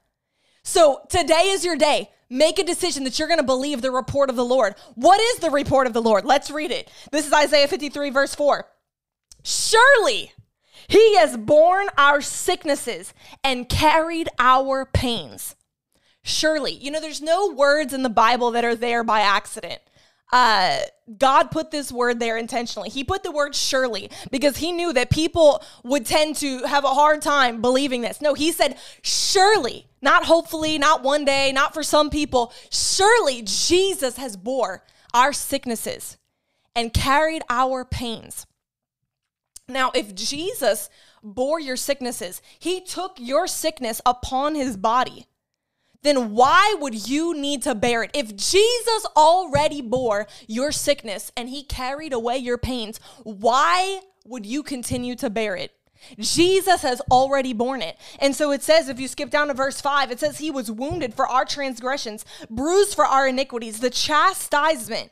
So 0.64 1.02
today 1.10 1.50
is 1.50 1.66
your 1.66 1.76
day. 1.76 2.12
Make 2.30 2.60
a 2.60 2.64
decision 2.64 3.04
that 3.06 3.18
you're 3.18 3.28
going 3.28 3.40
to 3.40 3.46
believe 3.46 3.82
the 3.82 3.92
report 3.92 4.30
of 4.30 4.36
the 4.36 4.46
Lord. 4.46 4.76
What 4.96 5.20
is 5.20 5.40
the 5.40 5.50
report 5.50 5.88
of 5.88 5.94
the 5.94 6.02
Lord? 6.02 6.26
Let's 6.26 6.52
read 6.52 6.72
it. 6.72 6.92
This 7.12 7.26
is 7.26 7.34
Isaiah 7.34 7.68
53, 7.68 8.12
verse 8.12 8.36
4. 8.36 8.66
Surely 9.44 10.34
he 10.88 11.18
has 11.18 11.38
borne 11.38 11.88
our 11.98 12.22
sicknesses 12.22 13.14
and 13.44 13.70
carried 13.70 14.30
our 14.38 14.86
pains. 14.86 15.56
Surely. 16.24 16.74
You 16.74 16.92
know, 16.92 17.00
there's 17.00 17.22
no 17.22 17.50
words 17.50 17.94
in 17.94 18.04
the 18.04 18.10
Bible 18.10 18.52
that 18.52 18.66
are 18.66 18.76
there 18.76 19.04
by 19.04 19.22
accident 19.22 19.82
uh, 20.32 20.80
God 21.18 21.50
put 21.50 21.72
this 21.72 21.92
word 21.92 22.20
there 22.20 22.38
intentionally. 22.38 22.90
He 22.90 23.04
put 23.04 23.24
the 23.24 23.32
word 23.32 23.56
surely 23.56 24.12
because 24.32 24.58
he 24.58 24.72
knew 24.72 24.94
that 24.94 25.10
people 25.10 25.64
would 25.84 26.06
tend 26.06 26.36
to 26.38 26.60
have 26.66 26.84
a 26.84 26.94
hard 26.94 27.22
time 27.22 27.62
believing 27.62 28.02
this. 28.02 28.22
No, 28.22 28.36
he 28.36 28.52
said 28.52 28.78
surely, 29.02 29.88
not 30.02 30.26
hopefully, 30.26 30.78
not 30.78 31.04
one 31.04 31.26
day, 31.26 31.52
not 31.52 31.74
for 31.74 31.82
some 31.82 32.10
people. 32.10 32.54
Surely 32.70 33.42
Jesus 33.44 34.18
has 34.18 34.38
bore 34.38 34.84
our 35.14 35.34
sicknesses 35.34 36.18
and 36.76 36.94
carried 36.94 37.42
our 37.50 37.84
pains. 37.84 38.46
Now, 39.68 39.92
if 39.96 40.14
Jesus 40.14 40.90
bore 41.24 41.60
your 41.60 41.76
sicknesses, 41.76 42.42
he 42.58 42.82
took 42.82 43.18
your 43.18 43.48
sickness 43.48 44.02
upon 44.06 44.56
his 44.56 44.78
body 44.78 45.26
then 46.02 46.32
why 46.32 46.76
would 46.80 47.10
you 47.10 47.34
need 47.36 47.64
to 47.64 47.76
bear 47.76 48.04
it? 48.04 48.12
If 48.14 48.36
Jesus 48.36 49.06
already 49.16 49.82
bore 49.82 50.28
your 50.48 50.72
sickness 50.72 51.32
and 51.36 51.50
he 51.50 51.64
carried 51.64 52.14
away 52.14 52.38
your 52.38 52.58
pains, 52.58 53.00
why 53.24 54.02
would 54.26 54.46
you 54.46 54.64
continue 54.64 55.16
to 55.16 55.30
bear 55.30 55.56
it? 55.56 55.72
Jesus 56.18 56.82
has 56.82 57.02
already 57.12 57.54
borne 57.54 57.82
it. 57.82 57.98
And 58.20 58.36
so 58.36 58.52
it 58.52 58.64
says, 58.64 58.88
if 58.88 59.00
you 59.00 59.08
skip 59.08 59.30
down 59.30 59.48
to 59.48 59.54
verse 59.54 59.82
5, 59.82 60.12
it 60.12 60.20
says, 60.20 60.38
He 60.38 60.52
was 60.52 60.72
wounded 60.72 61.14
for 61.14 61.28
our 61.28 61.44
transgressions, 61.44 62.24
bruised 62.50 62.96
for 62.96 63.06
our 63.06 63.28
iniquities. 63.28 63.80
The 63.80 63.90
chastisement 63.90 65.12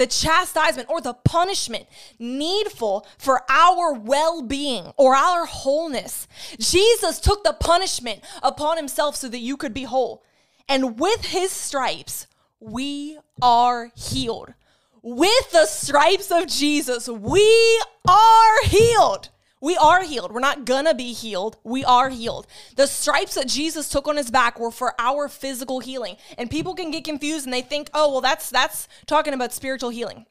the 0.00 0.06
chastisement 0.06 0.88
or 0.88 1.02
the 1.02 1.12
punishment 1.12 1.86
needful 2.18 3.06
for 3.18 3.42
our 3.50 3.92
well 3.92 4.40
being 4.40 4.94
or 4.96 5.14
our 5.14 5.44
wholeness. 5.44 6.26
Jesus 6.58 7.20
took 7.20 7.44
the 7.44 7.52
punishment 7.52 8.22
upon 8.42 8.78
himself 8.78 9.14
so 9.14 9.28
that 9.28 9.40
you 9.40 9.58
could 9.58 9.74
be 9.74 9.82
whole. 9.82 10.24
And 10.70 10.98
with 10.98 11.26
his 11.26 11.52
stripes, 11.52 12.26
we 12.60 13.18
are 13.42 13.92
healed. 13.94 14.54
With 15.02 15.52
the 15.52 15.66
stripes 15.66 16.30
of 16.30 16.46
Jesus, 16.46 17.06
we 17.06 17.82
are 18.08 18.64
healed. 18.64 19.28
We 19.60 19.76
are 19.76 20.02
healed. 20.02 20.32
We're 20.32 20.40
not 20.40 20.64
gonna 20.64 20.94
be 20.94 21.12
healed. 21.12 21.58
We 21.64 21.84
are 21.84 22.08
healed. 22.08 22.46
The 22.76 22.86
stripes 22.86 23.34
that 23.34 23.46
Jesus 23.46 23.88
took 23.88 24.08
on 24.08 24.16
his 24.16 24.30
back 24.30 24.58
were 24.58 24.70
for 24.70 24.94
our 24.98 25.28
physical 25.28 25.80
healing. 25.80 26.16
And 26.38 26.50
people 26.50 26.74
can 26.74 26.90
get 26.90 27.04
confused 27.04 27.44
and 27.44 27.52
they 27.52 27.62
think, 27.62 27.90
"Oh, 27.92 28.10
well 28.10 28.20
that's 28.20 28.48
that's 28.48 28.88
talking 29.06 29.34
about 29.34 29.52
spiritual 29.52 29.90
healing." 29.90 30.26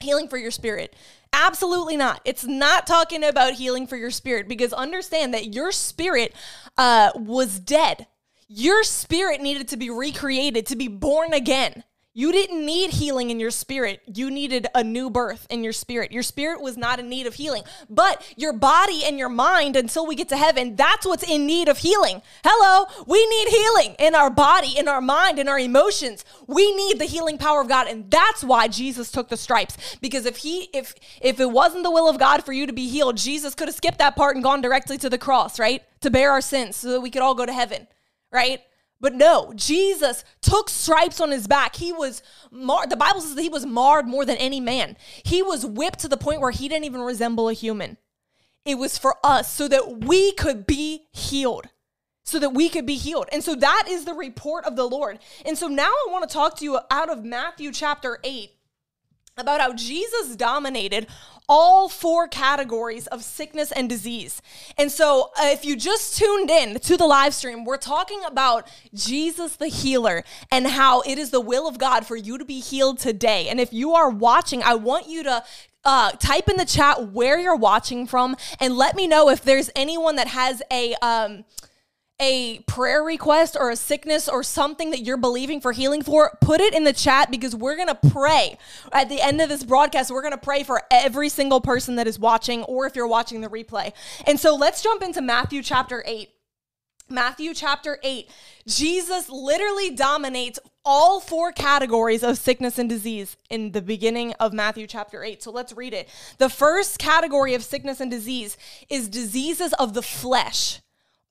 Healing 0.00 0.28
for 0.28 0.38
your 0.38 0.52
spirit. 0.52 0.94
Absolutely 1.32 1.96
not. 1.96 2.20
It's 2.24 2.44
not 2.44 2.86
talking 2.86 3.24
about 3.24 3.54
healing 3.54 3.86
for 3.86 3.96
your 3.96 4.10
spirit 4.10 4.48
because 4.48 4.72
understand 4.72 5.34
that 5.34 5.54
your 5.54 5.72
spirit 5.72 6.34
uh, 6.76 7.10
was 7.16 7.58
dead. 7.58 8.06
Your 8.46 8.82
spirit 8.82 9.40
needed 9.40 9.68
to 9.68 9.76
be 9.76 9.90
recreated, 9.90 10.66
to 10.66 10.76
be 10.76 10.88
born 10.88 11.32
again. 11.32 11.84
You 12.18 12.32
didn't 12.32 12.66
need 12.66 12.90
healing 12.90 13.30
in 13.30 13.38
your 13.38 13.52
spirit. 13.52 14.02
You 14.12 14.28
needed 14.28 14.66
a 14.74 14.82
new 14.82 15.08
birth 15.08 15.46
in 15.50 15.62
your 15.62 15.72
spirit. 15.72 16.10
Your 16.10 16.24
spirit 16.24 16.60
was 16.60 16.76
not 16.76 16.98
in 16.98 17.08
need 17.08 17.28
of 17.28 17.34
healing, 17.34 17.62
but 17.88 18.24
your 18.36 18.52
body 18.52 19.02
and 19.04 19.20
your 19.20 19.28
mind, 19.28 19.76
until 19.76 20.04
we 20.04 20.16
get 20.16 20.28
to 20.30 20.36
heaven, 20.36 20.74
that's 20.74 21.06
what's 21.06 21.22
in 21.22 21.46
need 21.46 21.68
of 21.68 21.78
healing. 21.78 22.20
Hello, 22.42 22.86
we 23.06 23.24
need 23.28 23.48
healing 23.50 23.94
in 24.00 24.16
our 24.16 24.30
body, 24.30 24.76
in 24.76 24.88
our 24.88 25.00
mind, 25.00 25.38
in 25.38 25.46
our 25.46 25.60
emotions. 25.60 26.24
We 26.48 26.74
need 26.74 26.98
the 26.98 27.04
healing 27.04 27.38
power 27.38 27.60
of 27.60 27.68
God, 27.68 27.86
and 27.86 28.10
that's 28.10 28.42
why 28.42 28.66
Jesus 28.66 29.12
took 29.12 29.28
the 29.28 29.36
stripes. 29.36 29.96
Because 30.00 30.26
if 30.26 30.38
he, 30.38 30.70
if 30.74 30.96
if 31.22 31.38
it 31.38 31.52
wasn't 31.52 31.84
the 31.84 31.92
will 31.92 32.08
of 32.08 32.18
God 32.18 32.42
for 32.42 32.52
you 32.52 32.66
to 32.66 32.72
be 32.72 32.88
healed, 32.88 33.16
Jesus 33.16 33.54
could 33.54 33.68
have 33.68 33.76
skipped 33.76 33.98
that 33.98 34.16
part 34.16 34.34
and 34.34 34.42
gone 34.42 34.60
directly 34.60 34.98
to 34.98 35.08
the 35.08 35.18
cross, 35.18 35.60
right, 35.60 35.84
to 36.00 36.10
bear 36.10 36.32
our 36.32 36.40
sins, 36.40 36.74
so 36.74 36.90
that 36.90 37.00
we 37.00 37.12
could 37.12 37.22
all 37.22 37.36
go 37.36 37.46
to 37.46 37.52
heaven, 37.52 37.86
right? 38.32 38.60
But 39.00 39.14
no, 39.14 39.52
Jesus 39.54 40.24
took 40.40 40.68
stripes 40.68 41.20
on 41.20 41.30
his 41.30 41.46
back. 41.46 41.76
He 41.76 41.92
was 41.92 42.22
marred. 42.50 42.90
The 42.90 42.96
Bible 42.96 43.20
says 43.20 43.36
that 43.36 43.42
he 43.42 43.48
was 43.48 43.64
marred 43.64 44.08
more 44.08 44.24
than 44.24 44.36
any 44.38 44.60
man. 44.60 44.96
He 45.24 45.42
was 45.42 45.64
whipped 45.64 46.00
to 46.00 46.08
the 46.08 46.16
point 46.16 46.40
where 46.40 46.50
he 46.50 46.68
didn't 46.68 46.84
even 46.84 47.02
resemble 47.02 47.48
a 47.48 47.52
human. 47.52 47.96
It 48.64 48.76
was 48.76 48.98
for 48.98 49.16
us 49.22 49.52
so 49.52 49.68
that 49.68 50.04
we 50.04 50.32
could 50.32 50.66
be 50.66 51.06
healed. 51.12 51.68
So 52.24 52.38
that 52.40 52.50
we 52.50 52.68
could 52.68 52.84
be 52.84 52.96
healed. 52.96 53.28
And 53.32 53.42
so 53.42 53.54
that 53.54 53.86
is 53.88 54.04
the 54.04 54.12
report 54.14 54.64
of 54.64 54.76
the 54.76 54.84
Lord. 54.84 55.20
And 55.46 55.56
so 55.56 55.68
now 55.68 55.90
I 55.90 56.06
want 56.10 56.28
to 56.28 56.34
talk 56.34 56.58
to 56.58 56.64
you 56.64 56.78
out 56.90 57.08
of 57.08 57.24
Matthew 57.24 57.72
chapter 57.72 58.18
8 58.22 58.50
about 59.38 59.60
how 59.60 59.72
Jesus 59.72 60.36
dominated 60.36 61.06
all 61.48 61.88
four 61.88 62.28
categories 62.28 63.06
of 63.06 63.24
sickness 63.24 63.72
and 63.72 63.88
disease. 63.88 64.42
And 64.76 64.92
so, 64.92 65.30
uh, 65.40 65.46
if 65.46 65.64
you 65.64 65.76
just 65.76 66.18
tuned 66.18 66.50
in 66.50 66.78
to 66.80 66.96
the 66.96 67.06
live 67.06 67.32
stream, 67.32 67.64
we're 67.64 67.78
talking 67.78 68.20
about 68.26 68.68
Jesus 68.92 69.56
the 69.56 69.68
healer 69.68 70.24
and 70.52 70.66
how 70.66 71.00
it 71.02 71.16
is 71.16 71.30
the 71.30 71.40
will 71.40 71.66
of 71.66 71.78
God 71.78 72.06
for 72.06 72.16
you 72.16 72.36
to 72.36 72.44
be 72.44 72.60
healed 72.60 72.98
today. 72.98 73.48
And 73.48 73.60
if 73.60 73.72
you 73.72 73.94
are 73.94 74.10
watching, 74.10 74.62
I 74.62 74.74
want 74.74 75.08
you 75.08 75.22
to 75.22 75.42
uh, 75.84 76.10
type 76.12 76.50
in 76.50 76.56
the 76.58 76.66
chat 76.66 77.12
where 77.12 77.38
you're 77.38 77.56
watching 77.56 78.06
from 78.06 78.36
and 78.60 78.76
let 78.76 78.94
me 78.94 79.06
know 79.06 79.30
if 79.30 79.42
there's 79.42 79.70
anyone 79.74 80.16
that 80.16 80.28
has 80.28 80.60
a 80.70 80.94
um, 80.96 81.44
a 82.20 82.58
prayer 82.60 83.02
request 83.02 83.56
or 83.58 83.70
a 83.70 83.76
sickness 83.76 84.28
or 84.28 84.42
something 84.42 84.90
that 84.90 85.00
you're 85.00 85.16
believing 85.16 85.60
for 85.60 85.72
healing 85.72 86.02
for, 86.02 86.36
put 86.40 86.60
it 86.60 86.74
in 86.74 86.84
the 86.84 86.92
chat 86.92 87.30
because 87.30 87.54
we're 87.54 87.76
going 87.76 87.88
to 87.88 88.10
pray. 88.10 88.58
At 88.92 89.08
the 89.08 89.20
end 89.20 89.40
of 89.40 89.48
this 89.48 89.62
broadcast, 89.62 90.10
we're 90.10 90.22
going 90.22 90.32
to 90.32 90.38
pray 90.38 90.64
for 90.64 90.82
every 90.90 91.28
single 91.28 91.60
person 91.60 91.96
that 91.96 92.08
is 92.08 92.18
watching 92.18 92.64
or 92.64 92.86
if 92.86 92.96
you're 92.96 93.06
watching 93.06 93.40
the 93.40 93.48
replay. 93.48 93.92
And 94.26 94.40
so 94.40 94.56
let's 94.56 94.82
jump 94.82 95.02
into 95.02 95.20
Matthew 95.20 95.62
chapter 95.62 96.02
8. 96.06 96.30
Matthew 97.08 97.54
chapter 97.54 97.98
8. 98.02 98.28
Jesus 98.66 99.30
literally 99.30 99.90
dominates 99.94 100.58
all 100.84 101.20
four 101.20 101.52
categories 101.52 102.22
of 102.22 102.36
sickness 102.36 102.78
and 102.78 102.88
disease 102.88 103.36
in 103.48 103.72
the 103.72 103.80
beginning 103.80 104.32
of 104.34 104.52
Matthew 104.52 104.86
chapter 104.86 105.22
8. 105.22 105.42
So 105.42 105.50
let's 105.50 105.72
read 105.72 105.94
it. 105.94 106.08
The 106.38 106.50
first 106.50 106.98
category 106.98 107.54
of 107.54 107.62
sickness 107.62 108.00
and 108.00 108.10
disease 108.10 108.56
is 108.90 109.08
diseases 109.08 109.72
of 109.74 109.94
the 109.94 110.02
flesh 110.02 110.80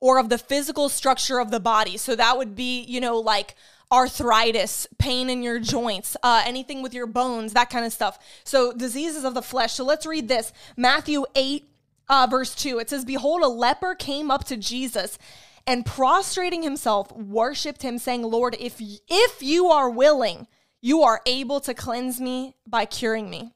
or 0.00 0.18
of 0.18 0.28
the 0.28 0.38
physical 0.38 0.88
structure 0.88 1.38
of 1.38 1.50
the 1.50 1.60
body. 1.60 1.96
So 1.96 2.14
that 2.16 2.38
would 2.38 2.54
be, 2.54 2.82
you 2.82 3.00
know, 3.00 3.18
like 3.18 3.54
arthritis, 3.90 4.86
pain 4.98 5.30
in 5.30 5.42
your 5.42 5.58
joints, 5.58 6.16
uh, 6.22 6.42
anything 6.46 6.82
with 6.82 6.94
your 6.94 7.06
bones, 7.06 7.54
that 7.54 7.70
kind 7.70 7.84
of 7.84 7.92
stuff. 7.92 8.18
So 8.44 8.72
diseases 8.72 9.24
of 9.24 9.34
the 9.34 9.42
flesh. 9.42 9.74
So 9.74 9.84
let's 9.84 10.06
read 10.06 10.28
this 10.28 10.52
Matthew 10.76 11.24
8, 11.34 11.68
uh, 12.08 12.26
verse 12.30 12.54
2. 12.54 12.78
It 12.78 12.90
says, 12.90 13.04
Behold, 13.04 13.42
a 13.42 13.48
leper 13.48 13.94
came 13.94 14.30
up 14.30 14.44
to 14.44 14.56
Jesus 14.56 15.18
and 15.66 15.84
prostrating 15.84 16.62
himself, 16.62 17.12
worshiped 17.12 17.82
him, 17.82 17.98
saying, 17.98 18.22
Lord, 18.22 18.56
if, 18.58 18.76
if 18.80 19.42
you 19.42 19.66
are 19.66 19.90
willing, 19.90 20.46
you 20.80 21.02
are 21.02 21.20
able 21.26 21.60
to 21.60 21.74
cleanse 21.74 22.20
me 22.20 22.56
by 22.66 22.84
curing 22.84 23.28
me. 23.28 23.52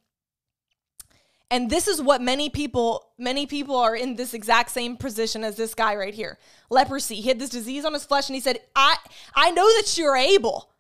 And 1.53 1.69
this 1.69 1.87
is 1.87 2.01
what 2.01 2.23
many 2.23 2.49
people, 2.49 3.11
many 3.19 3.45
people 3.45 3.77
are 3.77 3.95
in 3.95 4.17
this 4.17 4.33
exact 4.33 4.71
same 4.71 4.97
position 4.97 5.45
as 5.45 5.55
this 5.55 5.75
guy 5.75 5.95
right 5.97 6.15
here. 6.15 6.39
Leprosy. 6.71 7.17
He 7.17 7.29
had 7.29 7.39
this 7.39 7.51
disease 7.51 7.85
on 7.85 7.93
his 7.93 8.07
flesh 8.07 8.31
and 8.31 8.35
he 8.35 8.41
said, 8.41 8.61
I, 8.75 8.97
I 9.35 9.51
know 9.51 9.67
that 9.77 9.99
you're 9.99 10.17
able. 10.17 10.71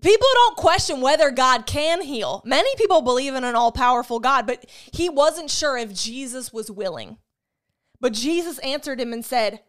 People 0.00 0.28
don't 0.32 0.56
question 0.56 1.02
whether 1.02 1.30
God 1.30 1.66
can 1.66 2.00
heal. 2.00 2.40
Many 2.46 2.74
people 2.76 3.02
believe 3.02 3.34
in 3.34 3.44
an 3.44 3.54
all 3.54 3.72
powerful 3.72 4.20
God, 4.20 4.46
but 4.46 4.64
he 4.90 5.10
wasn't 5.10 5.50
sure 5.50 5.76
if 5.76 5.92
Jesus 5.92 6.50
was 6.50 6.70
willing. 6.70 7.18
But 8.00 8.14
Jesus 8.14 8.58
answered 8.60 9.02
him 9.02 9.12
and 9.12 9.22
said, 9.22 9.60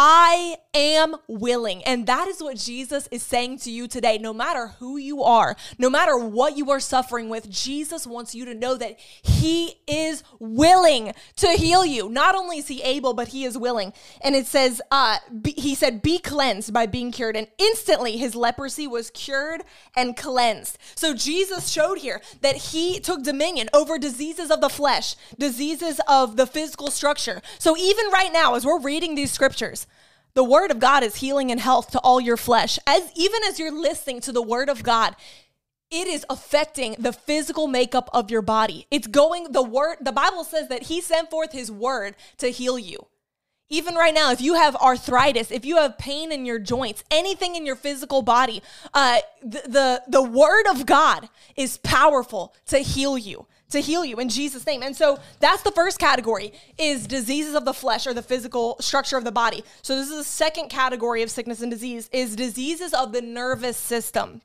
I 0.00 0.58
am 0.74 1.16
willing. 1.26 1.82
And 1.82 2.06
that 2.06 2.28
is 2.28 2.40
what 2.40 2.56
Jesus 2.56 3.08
is 3.10 3.20
saying 3.20 3.58
to 3.58 3.70
you 3.72 3.88
today. 3.88 4.16
No 4.16 4.32
matter 4.32 4.68
who 4.78 4.96
you 4.96 5.24
are, 5.24 5.56
no 5.76 5.90
matter 5.90 6.16
what 6.16 6.56
you 6.56 6.70
are 6.70 6.78
suffering 6.78 7.28
with, 7.28 7.50
Jesus 7.50 8.06
wants 8.06 8.32
you 8.32 8.44
to 8.44 8.54
know 8.54 8.76
that 8.76 8.96
He 9.00 9.74
is 9.88 10.22
willing 10.38 11.14
to 11.38 11.48
heal 11.48 11.84
you. 11.84 12.08
Not 12.08 12.36
only 12.36 12.58
is 12.58 12.68
He 12.68 12.80
able, 12.82 13.12
but 13.12 13.28
He 13.28 13.44
is 13.44 13.58
willing. 13.58 13.92
And 14.20 14.36
it 14.36 14.46
says, 14.46 14.80
uh, 14.92 15.16
be, 15.42 15.50
He 15.56 15.74
said, 15.74 16.00
Be 16.00 16.20
cleansed 16.20 16.72
by 16.72 16.86
being 16.86 17.10
cured. 17.10 17.34
And 17.34 17.48
instantly 17.58 18.18
his 18.18 18.36
leprosy 18.36 18.86
was 18.86 19.10
cured 19.10 19.64
and 19.96 20.16
cleansed. 20.16 20.78
So 20.94 21.12
Jesus 21.12 21.70
showed 21.70 21.98
here 21.98 22.22
that 22.42 22.54
He 22.54 23.00
took 23.00 23.24
dominion 23.24 23.68
over 23.74 23.98
diseases 23.98 24.52
of 24.52 24.60
the 24.60 24.68
flesh, 24.68 25.16
diseases 25.36 26.00
of 26.06 26.36
the 26.36 26.46
physical 26.46 26.92
structure. 26.92 27.42
So 27.58 27.76
even 27.76 28.06
right 28.12 28.32
now, 28.32 28.54
as 28.54 28.64
we're 28.64 28.80
reading 28.80 29.16
these 29.16 29.32
scriptures, 29.32 29.87
the 30.38 30.44
word 30.44 30.70
of 30.70 30.78
God 30.78 31.02
is 31.02 31.16
healing 31.16 31.50
and 31.50 31.58
health 31.58 31.90
to 31.90 31.98
all 31.98 32.20
your 32.20 32.36
flesh. 32.36 32.78
As 32.86 33.10
even 33.16 33.42
as 33.42 33.58
you're 33.58 33.72
listening 33.72 34.20
to 34.20 34.30
the 34.30 34.40
word 34.40 34.68
of 34.68 34.84
God, 34.84 35.16
it 35.90 36.06
is 36.06 36.24
affecting 36.30 36.94
the 36.96 37.12
physical 37.12 37.66
makeup 37.66 38.08
of 38.12 38.30
your 38.30 38.40
body. 38.40 38.86
It's 38.88 39.08
going 39.08 39.50
the 39.50 39.64
word 39.64 39.96
the 40.00 40.12
Bible 40.12 40.44
says 40.44 40.68
that 40.68 40.84
he 40.84 41.00
sent 41.00 41.28
forth 41.28 41.50
his 41.50 41.72
word 41.72 42.14
to 42.36 42.50
heal 42.50 42.78
you. 42.78 43.08
Even 43.68 43.96
right 43.96 44.14
now, 44.14 44.30
if 44.30 44.40
you 44.40 44.54
have 44.54 44.76
arthritis, 44.76 45.50
if 45.50 45.64
you 45.64 45.78
have 45.78 45.98
pain 45.98 46.30
in 46.30 46.46
your 46.46 46.60
joints, 46.60 47.02
anything 47.10 47.56
in 47.56 47.66
your 47.66 47.74
physical 47.74 48.22
body, 48.22 48.62
uh, 48.94 49.18
the, 49.42 49.62
the, 49.66 50.02
the 50.06 50.22
word 50.22 50.68
of 50.70 50.86
God 50.86 51.28
is 51.56 51.78
powerful 51.78 52.54
to 52.66 52.78
heal 52.78 53.18
you 53.18 53.48
to 53.70 53.80
heal 53.80 54.04
you 54.04 54.16
in 54.18 54.28
Jesus 54.28 54.66
name. 54.66 54.82
And 54.82 54.96
so 54.96 55.18
that's 55.40 55.62
the 55.62 55.72
first 55.72 55.98
category 55.98 56.52
is 56.78 57.06
diseases 57.06 57.54
of 57.54 57.64
the 57.64 57.74
flesh 57.74 58.06
or 58.06 58.14
the 58.14 58.22
physical 58.22 58.76
structure 58.80 59.16
of 59.16 59.24
the 59.24 59.32
body. 59.32 59.62
So 59.82 59.96
this 59.96 60.08
is 60.08 60.16
the 60.16 60.24
second 60.24 60.68
category 60.70 61.22
of 61.22 61.30
sickness 61.30 61.60
and 61.60 61.70
disease 61.70 62.08
is 62.12 62.36
diseases 62.36 62.94
of 62.94 63.12
the 63.12 63.20
nervous 63.20 63.76
system. 63.76 64.40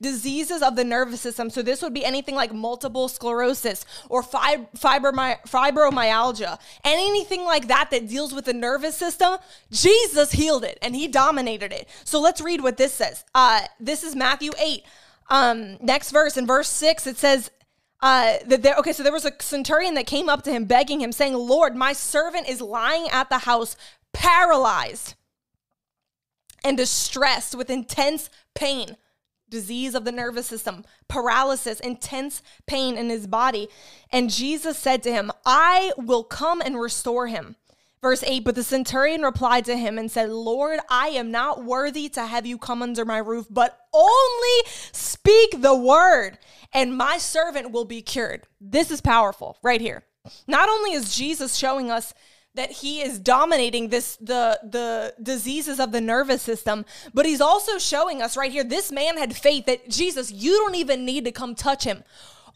Diseases 0.00 0.62
of 0.62 0.76
the 0.76 0.84
nervous 0.84 1.20
system. 1.20 1.50
So 1.50 1.60
this 1.60 1.82
would 1.82 1.94
be 1.94 2.04
anything 2.04 2.36
like 2.36 2.52
multiple 2.52 3.08
sclerosis 3.08 3.84
or 4.08 4.22
fib- 4.22 4.70
fibromyalgia, 4.76 6.58
anything 6.84 7.44
like 7.44 7.66
that 7.68 7.90
that 7.90 8.08
deals 8.08 8.32
with 8.32 8.44
the 8.44 8.52
nervous 8.52 8.96
system. 8.96 9.38
Jesus 9.72 10.32
healed 10.32 10.62
it 10.64 10.78
and 10.82 10.94
he 10.94 11.08
dominated 11.08 11.72
it. 11.72 11.88
So 12.04 12.20
let's 12.20 12.40
read 12.40 12.62
what 12.62 12.76
this 12.76 12.94
says. 12.94 13.24
Uh, 13.34 13.62
this 13.80 14.04
is 14.04 14.14
Matthew 14.14 14.52
8. 14.60 14.82
Um, 15.30 15.76
next 15.80 16.10
verse 16.10 16.36
in 16.36 16.46
verse 16.46 16.68
6 16.68 17.06
it 17.06 17.18
says 17.18 17.50
uh, 18.00 18.34
there, 18.46 18.76
okay, 18.76 18.92
so 18.92 19.02
there 19.02 19.12
was 19.12 19.24
a 19.24 19.32
centurion 19.40 19.94
that 19.94 20.06
came 20.06 20.28
up 20.28 20.42
to 20.42 20.52
him 20.52 20.64
begging 20.64 21.00
him, 21.00 21.12
saying, 21.12 21.34
Lord, 21.34 21.74
my 21.74 21.92
servant 21.92 22.48
is 22.48 22.60
lying 22.60 23.08
at 23.10 23.28
the 23.28 23.38
house, 23.38 23.76
paralyzed 24.12 25.14
and 26.64 26.76
distressed 26.76 27.54
with 27.54 27.70
intense 27.70 28.30
pain, 28.54 28.96
disease 29.48 29.94
of 29.94 30.04
the 30.04 30.12
nervous 30.12 30.46
system, 30.46 30.84
paralysis, 31.08 31.80
intense 31.80 32.42
pain 32.66 32.96
in 32.96 33.10
his 33.10 33.26
body. 33.26 33.68
And 34.12 34.30
Jesus 34.30 34.78
said 34.78 35.02
to 35.02 35.12
him, 35.12 35.32
I 35.44 35.92
will 35.96 36.24
come 36.24 36.60
and 36.60 36.80
restore 36.80 37.26
him. 37.26 37.56
Verse 38.00 38.22
8 38.22 38.44
But 38.44 38.54
the 38.54 38.62
centurion 38.62 39.22
replied 39.22 39.64
to 39.64 39.76
him 39.76 39.98
and 39.98 40.10
said, 40.10 40.30
Lord, 40.30 40.80
I 40.88 41.08
am 41.08 41.30
not 41.30 41.64
worthy 41.64 42.08
to 42.10 42.26
have 42.26 42.46
you 42.46 42.58
come 42.58 42.82
under 42.82 43.04
my 43.04 43.18
roof, 43.18 43.46
but 43.50 43.78
only 43.98 44.70
speak 44.92 45.60
the 45.60 45.74
word, 45.74 46.38
and 46.72 46.96
my 46.96 47.18
servant 47.18 47.72
will 47.72 47.84
be 47.84 48.02
cured. 48.02 48.44
This 48.60 48.90
is 48.90 49.00
powerful 49.00 49.58
right 49.62 49.80
here. 49.80 50.04
Not 50.46 50.68
only 50.68 50.92
is 50.92 51.14
Jesus 51.14 51.56
showing 51.56 51.90
us 51.90 52.14
that 52.54 52.70
he 52.70 53.00
is 53.00 53.18
dominating 53.18 53.88
this 53.88 54.16
the 54.16 54.58
the 54.62 55.14
diseases 55.22 55.78
of 55.78 55.92
the 55.92 56.00
nervous 56.00 56.42
system 56.42 56.84
but 57.14 57.24
he's 57.24 57.40
also 57.40 57.78
showing 57.78 58.20
us 58.20 58.36
right 58.36 58.50
here 58.50 58.64
this 58.64 58.90
man 58.90 59.16
had 59.16 59.36
faith 59.36 59.66
that 59.66 59.88
Jesus 59.88 60.32
you 60.32 60.56
don't 60.56 60.74
even 60.74 61.04
need 61.04 61.24
to 61.24 61.30
come 61.30 61.54
touch 61.54 61.84
him 61.84 62.02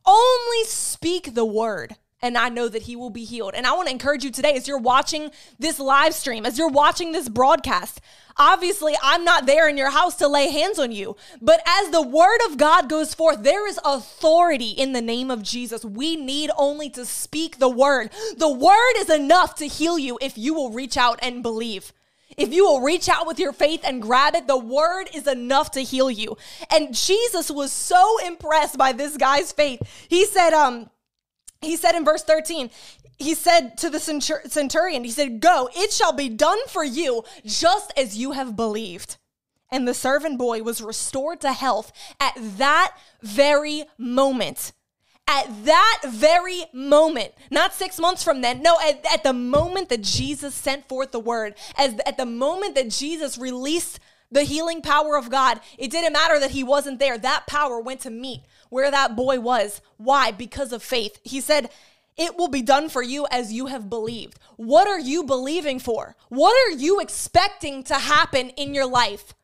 only 0.05 0.64
speak 0.64 1.35
the 1.35 1.44
word 1.44 1.94
and 2.22 2.38
I 2.38 2.48
know 2.48 2.68
that 2.68 2.82
he 2.82 2.94
will 2.94 3.11
be 3.11 3.24
healed. 3.24 3.54
And 3.54 3.66
I 3.66 3.72
want 3.72 3.88
to 3.88 3.92
encourage 3.92 4.24
you 4.24 4.30
today 4.30 4.54
as 4.54 4.68
you're 4.68 4.78
watching 4.78 5.30
this 5.58 5.80
live 5.80 6.14
stream, 6.14 6.46
as 6.46 6.56
you're 6.56 6.68
watching 6.68 7.12
this 7.12 7.28
broadcast. 7.28 8.00
Obviously, 8.37 8.94
I'm 9.02 9.24
not 9.24 9.44
there 9.44 9.68
in 9.68 9.76
your 9.76 9.90
house 9.90 10.16
to 10.16 10.28
lay 10.28 10.50
hands 10.50 10.78
on 10.78 10.92
you, 10.92 11.16
but 11.42 11.61
as 11.66 11.90
the 11.90 12.00
word 12.00 12.40
of 12.48 12.56
God 12.56 12.88
goes 12.88 13.12
forth, 13.12 13.42
there 13.42 13.68
is 13.68 13.78
authority 13.85 14.70
in 14.70 14.92
the 14.92 15.02
name 15.02 15.30
of 15.30 15.42
Jesus. 15.42 15.85
We 15.85 16.16
need 16.16 16.50
only 16.56 16.88
to 16.90 17.04
speak 17.04 17.58
the 17.58 17.68
word. 17.68 18.11
The 18.38 18.50
word 18.50 18.94
is 18.96 19.11
enough 19.11 19.56
to 19.56 19.66
heal 19.66 19.98
you 19.98 20.18
if 20.22 20.38
you 20.38 20.54
will 20.54 20.70
reach 20.70 20.96
out 20.96 21.18
and 21.20 21.42
believe. 21.42 21.92
If 22.38 22.54
you 22.54 22.64
will 22.64 22.80
reach 22.80 23.11
out 23.11 23.26
with 23.26 23.38
your 23.38 23.52
faith 23.52 23.82
and 23.85 24.00
grab 24.00 24.35
it, 24.35 24.46
the 24.46 24.56
word 24.56 25.11
is 25.12 25.26
enough 25.26 25.72
to 25.72 25.82
heal 25.82 26.11
you. 26.11 26.38
And 26.70 26.94
Jesus 26.94 27.50
was 27.50 27.72
so 27.72 28.18
impressed 28.26 28.78
by 28.78 28.92
this 28.92 29.18
guy's 29.18 29.52
faith. 29.52 29.82
He 30.08 30.24
said, 30.24 30.54
um, 30.54 30.88
he 31.62 31.77
said 31.77 31.94
in 31.94 32.05
verse 32.05 32.22
13, 32.22 32.70
he 33.18 33.35
said 33.35 33.79
to 33.79 33.88
the 33.88 34.01
centurion, 34.01 35.05
he 35.05 35.11
said, 35.11 35.40
Go, 35.40 35.68
it 35.75 35.92
shall 35.92 36.12
be 36.12 36.29
done 36.29 36.59
for 36.68 36.85
you 36.85 37.25
just 37.44 37.92
as 37.96 38.16
you 38.16 38.33
have 38.33 38.57
believed. 38.57 39.16
And 39.70 39.88
the 39.88 39.94
servant 39.94 40.38
boy 40.38 40.62
was 40.62 40.83
restored 40.83 41.40
to 41.40 41.53
health 41.53 41.92
at 42.20 42.35
that 42.59 42.94
very 43.22 43.85
moment. 43.96 44.72
At 45.27 45.64
that 45.64 46.03
very 46.09 46.64
moment, 46.75 47.33
not 47.51 47.72
six 47.72 47.98
months 47.98 48.22
from 48.22 48.42
then, 48.42 48.61
no, 48.61 48.77
at, 48.81 49.07
at 49.11 49.22
the 49.22 49.33
moment 49.33 49.88
that 49.88 50.03
Jesus 50.03 50.55
sent 50.55 50.88
forth 50.88 51.12
the 51.12 51.20
word, 51.20 51.55
as 51.79 51.94
at 52.05 52.16
the 52.18 52.27
moment 52.27 52.75
that 52.75 52.90
Jesus 52.90 53.38
released 53.38 53.98
the 54.32 54.42
healing 54.42 54.82
power 54.82 55.16
of 55.16 55.30
God, 55.30 55.60
it 55.78 55.90
didn't 55.90 56.12
matter 56.12 56.40
that 56.40 56.50
he 56.50 56.64
wasn't 56.64 56.98
there. 56.98 57.18
That 57.18 57.46
power 57.46 57.80
went 57.80 58.00
to 58.00 58.10
meet 58.10 58.42
where 58.70 58.90
that 58.90 59.14
boy 59.14 59.38
was. 59.38 59.80
Why? 59.98 60.30
Because 60.32 60.72
of 60.72 60.82
faith. 60.82 61.20
He 61.22 61.40
said, 61.40 61.70
it 62.16 62.36
will 62.36 62.48
be 62.48 62.62
done 62.62 62.88
for 62.88 63.02
you 63.02 63.26
as 63.30 63.52
you 63.52 63.66
have 63.66 63.88
believed. 63.88 64.38
What 64.56 64.88
are 64.88 64.98
you 64.98 65.24
believing 65.24 65.78
for? 65.78 66.16
What 66.28 66.54
are 66.66 66.76
you 66.76 67.00
expecting 67.00 67.82
to 67.84 67.94
happen 67.94 68.50
in 68.50 68.74
your 68.74 68.86
life? 68.86 69.34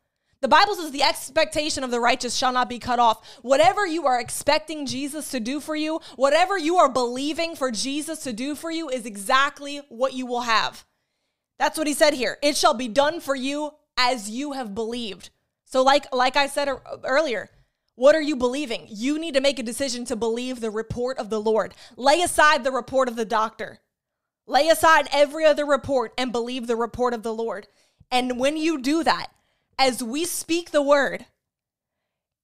The 0.40 0.48
Bible 0.48 0.76
says 0.76 0.92
the 0.92 1.02
expectation 1.02 1.82
of 1.82 1.90
the 1.90 1.98
righteous 1.98 2.36
shall 2.36 2.52
not 2.52 2.68
be 2.68 2.78
cut 2.78 3.00
off. 3.00 3.26
Whatever 3.42 3.86
you 3.86 4.06
are 4.06 4.20
expecting 4.20 4.86
Jesus 4.86 5.30
to 5.32 5.40
do 5.40 5.60
for 5.60 5.74
you, 5.74 6.00
whatever 6.16 6.56
you 6.56 6.76
are 6.76 6.88
believing 6.88 7.56
for 7.56 7.72
Jesus 7.72 8.20
to 8.20 8.32
do 8.32 8.54
for 8.54 8.70
you, 8.70 8.88
is 8.88 9.04
exactly 9.04 9.78
what 9.88 10.12
you 10.12 10.26
will 10.26 10.42
have. 10.42 10.84
That's 11.58 11.76
what 11.76 11.88
he 11.88 11.94
said 11.94 12.14
here. 12.14 12.38
It 12.40 12.56
shall 12.56 12.74
be 12.74 12.86
done 12.86 13.20
for 13.20 13.34
you 13.34 13.72
as 13.98 14.30
you 14.30 14.52
have 14.52 14.74
believed. 14.74 15.28
So, 15.66 15.82
like, 15.82 16.06
like 16.14 16.36
I 16.36 16.46
said 16.46 16.70
earlier, 17.04 17.50
what 17.96 18.14
are 18.14 18.22
you 18.22 18.36
believing? 18.36 18.86
You 18.88 19.18
need 19.18 19.34
to 19.34 19.40
make 19.40 19.58
a 19.58 19.64
decision 19.64 20.04
to 20.06 20.16
believe 20.16 20.60
the 20.60 20.70
report 20.70 21.18
of 21.18 21.28
the 21.28 21.40
Lord. 21.40 21.74
Lay 21.96 22.22
aside 22.22 22.62
the 22.62 22.70
report 22.70 23.08
of 23.08 23.16
the 23.16 23.24
doctor. 23.24 23.80
Lay 24.46 24.68
aside 24.68 25.08
every 25.12 25.44
other 25.44 25.66
report 25.66 26.14
and 26.16 26.32
believe 26.32 26.66
the 26.66 26.76
report 26.76 27.12
of 27.12 27.22
the 27.22 27.34
Lord. 27.34 27.66
And 28.10 28.38
when 28.38 28.56
you 28.56 28.80
do 28.80 29.02
that, 29.02 29.26
as 29.78 30.02
we 30.02 30.24
speak 30.24 30.70
the 30.70 30.80
word, 30.80 31.26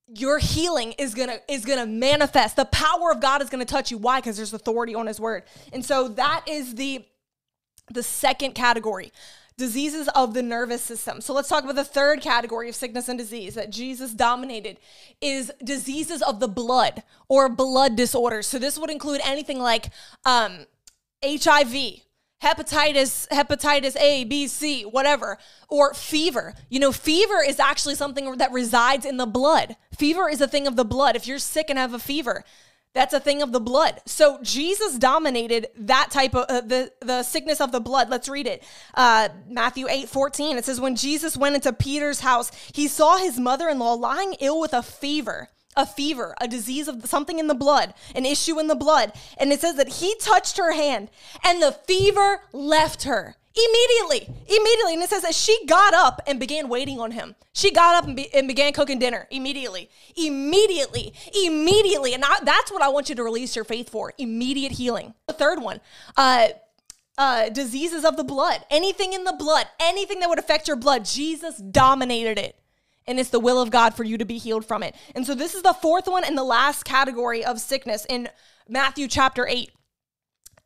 your 0.07 0.39
healing 0.39 0.93
is 0.99 1.15
gonna 1.15 1.39
is 1.49 1.65
gonna 1.65 1.87
manifest. 1.87 2.57
The 2.57 2.67
power 2.67 3.11
of 3.11 3.21
God 3.21 3.41
is 3.41 3.49
gonna 3.49 3.65
touch 3.65 3.91
you. 3.91 3.97
Why? 3.97 4.21
Because 4.21 4.37
there's 4.37 4.53
authority 4.53 4.95
on 4.95 5.07
His 5.07 5.19
word. 5.19 5.45
And 5.73 5.85
so 5.85 6.09
that 6.09 6.45
is 6.47 6.75
the 6.75 7.07
the 7.91 8.03
second 8.03 8.55
category 8.55 9.13
diseases 9.57 10.09
of 10.15 10.35
the 10.35 10.43
nervous 10.43 10.83
system. 10.83 11.21
So 11.21 11.33
let's 11.33 11.49
talk 11.49 11.65
about 11.65 11.77
the 11.77 11.85
third 11.85 12.21
category 12.21 12.69
of 12.69 12.75
sickness 12.75 13.09
and 13.09 13.19
disease 13.19 13.55
that 13.55 13.71
Jesus 13.71 14.13
dominated 14.13 14.79
is 15.21 15.53
diseases 15.63 16.23
of 16.23 16.41
the 16.41 16.49
blood 16.49 17.03
or 17.29 17.49
blood 17.49 17.97
disorders. 17.97 18.47
So 18.47 18.59
this 18.59 18.79
would 18.79 18.91
include 18.91 19.21
anything 19.25 19.61
like 19.61 19.91
um, 20.25 20.67
HIV, 21.25 22.03
hepatitis, 22.43 23.29
hepatitis 23.29 23.97
A, 24.01 24.25
B, 24.25 24.49
C, 24.49 24.83
whatever, 24.83 25.39
or 25.69 25.95
fever. 25.95 26.55
You 26.69 26.81
know, 26.81 26.93
fever 26.93 27.43
is 27.47 27.61
actually 27.61 27.95
something 27.95 28.37
that 28.39 28.53
resides 28.53 29.07
in 29.07 29.19
the 29.19 29.27
blood. 29.27 29.77
Fever 29.97 30.29
is 30.29 30.41
a 30.41 30.49
thing 30.49 30.67
of 30.67 30.75
the 30.75 30.85
blood. 30.85 31.15
If 31.15 31.29
you're 31.29 31.39
sick 31.39 31.71
and 31.71 31.79
have 31.79 31.95
a 31.95 32.01
fever, 32.01 32.45
that's 32.95 33.13
a 33.13 33.21
thing 33.21 33.43
of 33.43 33.51
the 33.53 33.61
blood. 33.61 34.01
So 34.07 34.39
Jesus 34.43 34.99
dominated 34.99 35.67
that 35.77 36.11
type 36.11 36.35
of 36.35 36.47
uh, 36.49 36.61
the 36.61 36.93
the 37.01 37.25
sickness 37.25 37.61
of 37.61 37.73
the 37.73 37.81
blood. 37.81 38.09
Let's 38.09 38.29
read 38.29 38.47
it. 38.47 38.63
Uh, 38.95 39.29
Matthew 39.49 39.89
8, 39.89 40.09
14. 40.09 40.57
It 40.57 40.65
says, 40.65 40.81
When 40.81 40.95
Jesus 40.95 41.37
went 41.37 41.57
into 41.57 41.73
Peter's 41.73 42.21
house, 42.21 42.53
he 42.73 42.87
saw 42.87 43.19
his 43.19 43.39
mother-in-law 43.39 43.95
lying 43.95 44.35
ill 44.41 44.61
with 44.61 44.73
a 44.73 44.83
fever. 44.83 45.49
A 45.77 45.85
fever, 45.85 46.37
a 46.41 46.47
disease 46.47 46.87
of 46.87 47.05
something 47.07 47.41
in 47.41 47.49
the 47.49 47.55
blood, 47.55 47.95
an 48.15 48.25
issue 48.25 48.61
in 48.61 48.69
the 48.69 48.77
blood. 48.77 49.13
And 49.37 49.53
it 49.53 49.61
says 49.61 49.75
that 49.75 49.95
he 49.95 50.15
touched 50.21 50.57
her 50.57 50.73
hand 50.73 51.11
and 51.43 51.61
the 51.61 51.73
fever 51.73 52.43
left 52.53 53.03
her 53.03 53.35
Immediately, 53.57 54.35
immediately. 54.49 54.95
And 54.95 55.03
it 55.03 55.09
says 55.09 55.23
that 55.23 55.35
she 55.35 55.65
got 55.67 55.95
up 55.95 56.21
and 56.27 56.41
began 56.41 56.69
waiting 56.69 56.99
on 56.99 57.13
him. 57.13 57.37
She 57.53 57.71
got 57.71 57.95
up 57.95 58.05
and, 58.05 58.17
be, 58.17 58.33
and 58.35 58.49
began 58.49 58.73
cooking 58.73 58.99
dinner 58.99 59.29
immediately, 59.31 59.91
immediately, 60.17 61.15
immediately. 61.45 62.15
And 62.15 62.25
I, 62.25 62.41
that's 62.43 62.73
what 62.73 62.83
I 62.83 62.89
want 62.89 63.09
you 63.09 63.15
to 63.15 63.23
release 63.23 63.55
your 63.55 63.65
faith 63.65 63.91
for 63.91 64.13
immediate 64.19 64.73
healing. 64.73 65.15
The 65.29 65.35
third 65.35 65.63
one, 65.63 65.81
uh, 66.17 66.49
uh, 67.17 67.49
diseases 67.51 68.05
of 68.05 68.17
the 68.17 68.25
blood, 68.25 68.65
anything 68.71 69.13
in 69.13 69.23
the 69.23 69.37
blood, 69.39 69.69
anything 69.79 70.19
that 70.19 70.29
would 70.29 70.41
affect 70.41 70.67
your 70.67 70.77
blood, 70.77 71.05
Jesus 71.05 71.59
dominated 71.59 72.39
it. 72.39 72.59
And 73.07 73.21
it's 73.21 73.31
the 73.31 73.39
will 73.39 73.61
of 73.61 73.71
God 73.71 73.95
for 73.95 74.03
you 74.03 74.19
to 74.19 74.25
be 74.25 74.39
healed 74.39 74.65
from 74.65 74.83
it. 74.83 74.97
And 75.15 75.25
so 75.25 75.37
this 75.37 75.55
is 75.55 75.63
the 75.63 75.75
fourth 75.75 76.09
one 76.09 76.25
and 76.25 76.37
the 76.37 76.43
last 76.43 76.85
category 76.85 77.45
of 77.45 77.61
sickness 77.61 78.05
in 78.09 78.29
Matthew 78.69 79.07
chapter 79.07 79.47
8. 79.47 79.71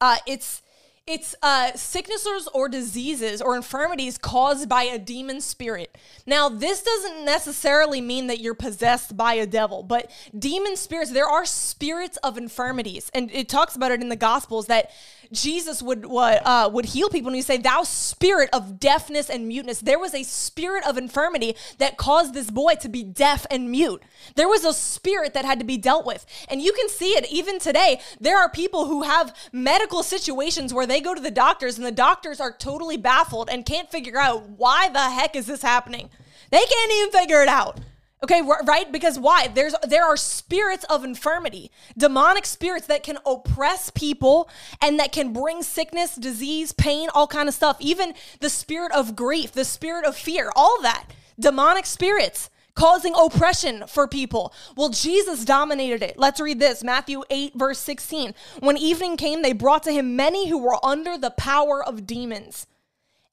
Uh, 0.01 0.17
it's 0.27 0.63
it's 1.09 1.35
uh, 1.43 1.73
sicknesses 1.75 2.49
or 2.53 2.69
diseases 2.69 3.41
or 3.41 3.57
infirmities 3.57 4.19
caused 4.19 4.69
by 4.69 4.83
a 4.83 4.99
demon 4.99 5.41
spirit. 5.41 5.97
Now, 6.27 6.49
this 6.49 6.83
doesn't 6.83 7.25
necessarily 7.25 8.01
mean 8.01 8.27
that 8.27 8.41
you're 8.41 8.55
possessed 8.55 9.17
by 9.17 9.35
a 9.35 9.47
devil, 9.47 9.83
but 9.83 10.11
demon 10.39 10.77
spirits, 10.77 11.13
there 11.13 11.29
are 11.29 11.47
spirits 11.47 12.19
of 12.19 12.37
infirmities. 12.37 13.11
And 13.15 13.31
it 13.33 13.49
talks 13.49 13.75
about 13.75 13.91
it 13.91 14.03
in 14.03 14.09
the 14.11 14.17
Gospels 14.17 14.67
that 14.67 14.91
Jesus 15.33 15.83
would 15.83 16.07
uh, 16.07 16.71
would 16.73 16.87
heal 16.87 17.09
people, 17.09 17.29
and 17.29 17.37
he 17.37 17.43
say, 17.43 17.59
"Thou 17.59 17.83
spirit 17.83 18.49
of 18.53 18.81
deafness 18.81 19.29
and 19.29 19.47
muteness." 19.47 19.81
There 19.81 19.99
was 19.99 20.15
a 20.15 20.23
spirit 20.23 20.87
of 20.87 20.97
infirmity 20.97 21.55
that 21.79 21.97
caused 21.97 22.35
this 22.35 22.51
boy 22.51 22.77
to 22.81 22.89
be 22.89 23.03
deaf 23.03 23.47
and 23.51 23.71
mute. 23.71 24.03
There 24.37 24.49
was 24.49 24.65
a 24.65 24.73
spirit 24.73 25.35
that 25.35 25.45
had 25.45 25.59
to 25.59 25.65
be 25.65 25.77
dealt 25.77 26.07
with, 26.07 26.25
and 26.49 26.63
you 26.63 26.73
can 26.73 26.89
see 26.89 27.11
it 27.11 27.31
even 27.31 27.59
today. 27.59 28.01
There 28.21 28.39
are 28.39 28.49
people 28.49 28.87
who 28.87 29.03
have 29.03 29.35
medical 29.53 30.03
situations 30.03 30.73
where 30.73 30.87
they 30.87 30.98
go 31.01 31.15
to 31.15 31.21
the 31.21 31.31
doctors, 31.31 31.77
and 31.77 31.87
the 31.87 31.93
doctors 31.93 32.41
are 32.41 32.53
totally 32.53 32.97
baffled 32.97 33.49
and 33.51 33.65
can't 33.65 33.91
figure 33.91 34.19
out 34.19 34.49
why 34.51 34.89
the 34.89 35.11
heck 35.11 35.37
is 35.37 35.47
this 35.47 35.63
happening. 35.63 36.11
They 36.51 36.65
can't 36.65 36.93
even 36.93 37.11
figure 37.11 37.43
it 37.43 37.49
out. 37.49 37.81
Okay, 38.21 38.43
right? 38.43 38.91
Because 38.91 39.17
why? 39.17 39.47
There's 39.47 39.77
there 39.87 40.05
are 40.05 40.17
spirits 40.17 40.85
of 40.91 41.05
infirmity, 41.05 41.71
demonic 41.97 42.47
spirits 42.47 42.87
that 42.89 43.05
can 43.05 43.19
oppress 43.25 43.91
people 43.91 44.51
and 44.83 44.99
that 44.99 45.13
can 45.13 45.33
bring 45.33 45.63
sickness, 45.63 46.17
disease, 46.17 46.73
pain, 46.73 47.09
all 47.15 47.29
kind 47.29 47.49
of 47.49 47.55
stuff. 47.55 47.77
Even 47.79 48.15
the 48.41 48.51
spirit 48.51 48.91
of 48.91 49.15
grief, 49.15 49.53
the 49.53 49.65
spirit 49.65 50.05
of 50.05 50.17
fear, 50.17 50.51
all 50.57 50.83
that. 50.83 51.05
Demonic 51.39 51.87
spirits 51.87 52.51
causing 52.79 53.13
oppression 53.17 53.83
for 53.89 54.07
people. 54.07 54.55
Well, 54.77 54.91
Jesus 54.91 55.45
dominated 55.45 56.01
it. 56.01 56.17
Let's 56.17 56.39
read 56.39 56.61
this 56.61 56.85
Matthew 56.85 57.25
8, 57.29 57.55
verse 57.57 57.81
16. 57.81 58.35
When 58.61 58.77
evening 58.77 59.17
came, 59.17 59.43
they 59.43 59.53
brought 59.53 59.83
to 59.83 59.93
him 59.93 60.15
many 60.15 60.49
who 60.49 60.59
were 60.59 60.79
under 60.85 61.19
the 61.19 61.33
power 61.33 61.85
of 61.85 62.07
demons, 62.07 62.69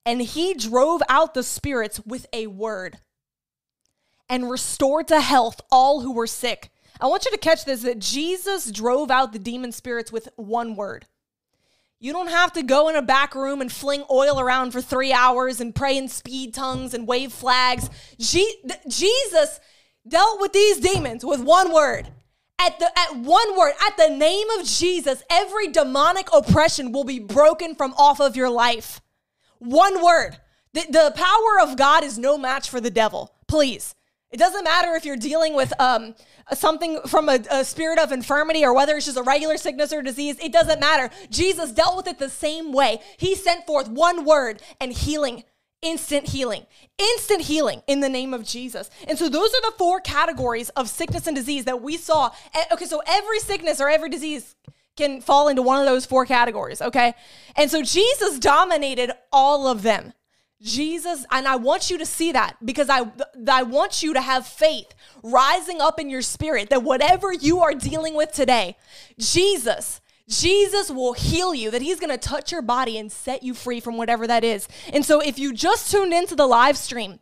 and 0.03 0.19
he 0.19 0.55
drove 0.55 1.03
out 1.07 1.35
the 1.35 1.43
spirits 1.43 1.99
with 2.07 2.25
a 2.33 2.47
word 2.47 2.97
and 4.27 4.49
restored 4.49 5.07
to 5.09 5.21
health 5.21 5.61
all 5.71 6.01
who 6.01 6.11
were 6.11 6.25
sick. 6.25 6.71
I 6.99 7.05
want 7.05 7.25
you 7.25 7.31
to 7.31 7.37
catch 7.37 7.65
this 7.65 7.83
that 7.83 7.99
Jesus 7.99 8.71
drove 8.71 9.11
out 9.11 9.31
the 9.31 9.37
demon 9.37 9.71
spirits 9.71 10.11
with 10.11 10.27
one 10.37 10.75
word. 10.75 11.05
You 11.99 12.11
don't 12.11 12.29
have 12.29 12.53
to 12.53 12.63
go 12.63 12.89
in 12.89 12.95
a 12.95 13.01
back 13.01 13.35
room 13.35 13.61
and 13.61 13.71
fling 13.71 14.03
oil 14.11 14.39
around 14.39 14.71
for 14.71 14.81
three 14.81 15.13
hours 15.13 15.61
and 15.61 15.73
pray 15.73 15.97
in 15.97 16.07
speed 16.09 16.53
tongues 16.53 16.93
and 16.93 17.07
wave 17.07 17.31
flags. 17.31 17.89
Je- 18.19 18.61
Jesus 18.87 19.59
dealt 20.07 20.39
with 20.41 20.53
these 20.53 20.77
demons 20.79 21.23
with 21.23 21.41
one 21.41 21.73
word. 21.73 22.11
At 22.59 22.79
the 22.79 22.89
at 22.97 23.17
one 23.17 23.57
word, 23.57 23.73
at 23.85 23.97
the 23.97 24.09
name 24.15 24.49
of 24.51 24.65
Jesus, 24.65 25.23
every 25.29 25.67
demonic 25.67 26.29
oppression 26.33 26.91
will 26.91 27.03
be 27.03 27.19
broken 27.19 27.75
from 27.75 27.93
off 27.97 28.19
of 28.19 28.35
your 28.35 28.49
life. 28.49 29.01
One 29.59 30.03
word. 30.03 30.37
The, 30.73 30.85
the 30.89 31.13
power 31.15 31.61
of 31.61 31.77
God 31.77 32.03
is 32.03 32.17
no 32.17 32.37
match 32.37 32.69
for 32.69 32.81
the 32.81 32.89
devil. 32.89 33.33
Please. 33.47 33.95
It 34.31 34.37
doesn't 34.37 34.63
matter 34.63 34.95
if 34.95 35.05
you're 35.05 35.15
dealing 35.15 35.53
with 35.55 35.71
um, 35.79 36.15
something 36.53 36.99
from 37.07 37.29
a, 37.29 37.39
a, 37.51 37.63
spirit 37.63 37.99
of 37.99 38.11
infirmity 38.11 38.65
or 38.65 38.73
whether 38.73 38.95
it's 38.95 39.05
just 39.05 39.17
a 39.17 39.23
regular 39.23 39.57
sickness 39.57 39.93
or 39.93 40.01
disease. 40.01 40.37
It 40.39 40.51
doesn't 40.51 40.79
matter. 40.79 41.09
Jesus 41.29 41.71
dealt 41.71 41.95
with 41.95 42.07
it 42.07 42.19
the 42.19 42.29
same 42.29 42.73
way. 42.73 42.99
He 43.17 43.35
sent 43.35 43.65
forth 43.65 43.87
one 43.87 44.25
word 44.25 44.61
and 44.81 44.91
healing, 44.91 45.43
instant 45.81 46.29
healing, 46.29 46.65
instant 46.97 47.41
healing 47.41 47.81
in 47.87 47.99
the 47.99 48.09
name 48.09 48.33
of 48.33 48.43
Jesus. 48.43 48.89
And 49.07 49.17
so 49.17 49.29
those 49.29 49.53
are 49.53 49.71
the 49.71 49.75
four 49.77 50.01
categories 50.01 50.69
of 50.69 50.89
sickness 50.89 51.27
and 51.27 51.35
disease 51.35 51.65
that 51.65 51.81
we 51.81 51.95
saw. 51.95 52.31
Okay, 52.71 52.85
so 52.85 53.01
every 53.07 53.39
sickness 53.39 53.79
or 53.79 53.89
every 53.89 54.09
disease 54.09 54.55
can 54.97 55.21
fall 55.21 55.47
into 55.47 55.61
one 55.61 55.79
of 55.79 55.85
those 55.85 56.05
four 56.05 56.25
categories, 56.25 56.81
okay? 56.81 57.13
And 57.55 57.69
so 57.69 57.83
Jesus 57.83 58.39
dominated 58.39 59.11
all 59.31 59.67
of 59.67 59.81
them. 59.81 60.13
Jesus, 60.61 61.25
and 61.31 61.47
I 61.47 61.57
want 61.57 61.89
you 61.89 61.97
to 61.97 62.05
see 62.05 62.31
that 62.31 62.55
because 62.63 62.89
I, 62.89 63.11
I 63.47 63.63
want 63.63 64.01
you 64.01 64.13
to 64.13 64.21
have 64.21 64.47
faith 64.47 64.93
rising 65.21 65.81
up 65.81 65.99
in 65.99 66.09
your 66.09 66.21
spirit 66.21 66.69
that 66.69 66.83
whatever 66.83 67.33
you 67.33 67.59
are 67.59 67.73
dealing 67.73 68.15
with 68.15 68.31
today, 68.31 68.77
Jesus, 69.19 69.99
Jesus 70.27 70.89
will 70.89 71.13
heal 71.13 71.53
you, 71.53 71.69
that 71.71 71.81
He's 71.81 71.99
gonna 71.99 72.17
touch 72.17 72.51
your 72.51 72.61
body 72.61 72.97
and 72.97 73.11
set 73.11 73.43
you 73.43 73.53
free 73.53 73.79
from 73.79 73.97
whatever 73.97 74.25
that 74.27 74.43
is. 74.43 74.67
And 74.91 75.05
so 75.05 75.19
if 75.19 75.37
you 75.37 75.53
just 75.53 75.91
tuned 75.91 76.13
into 76.13 76.35
the 76.35 76.47
live 76.47 76.77
stream, 76.77 77.19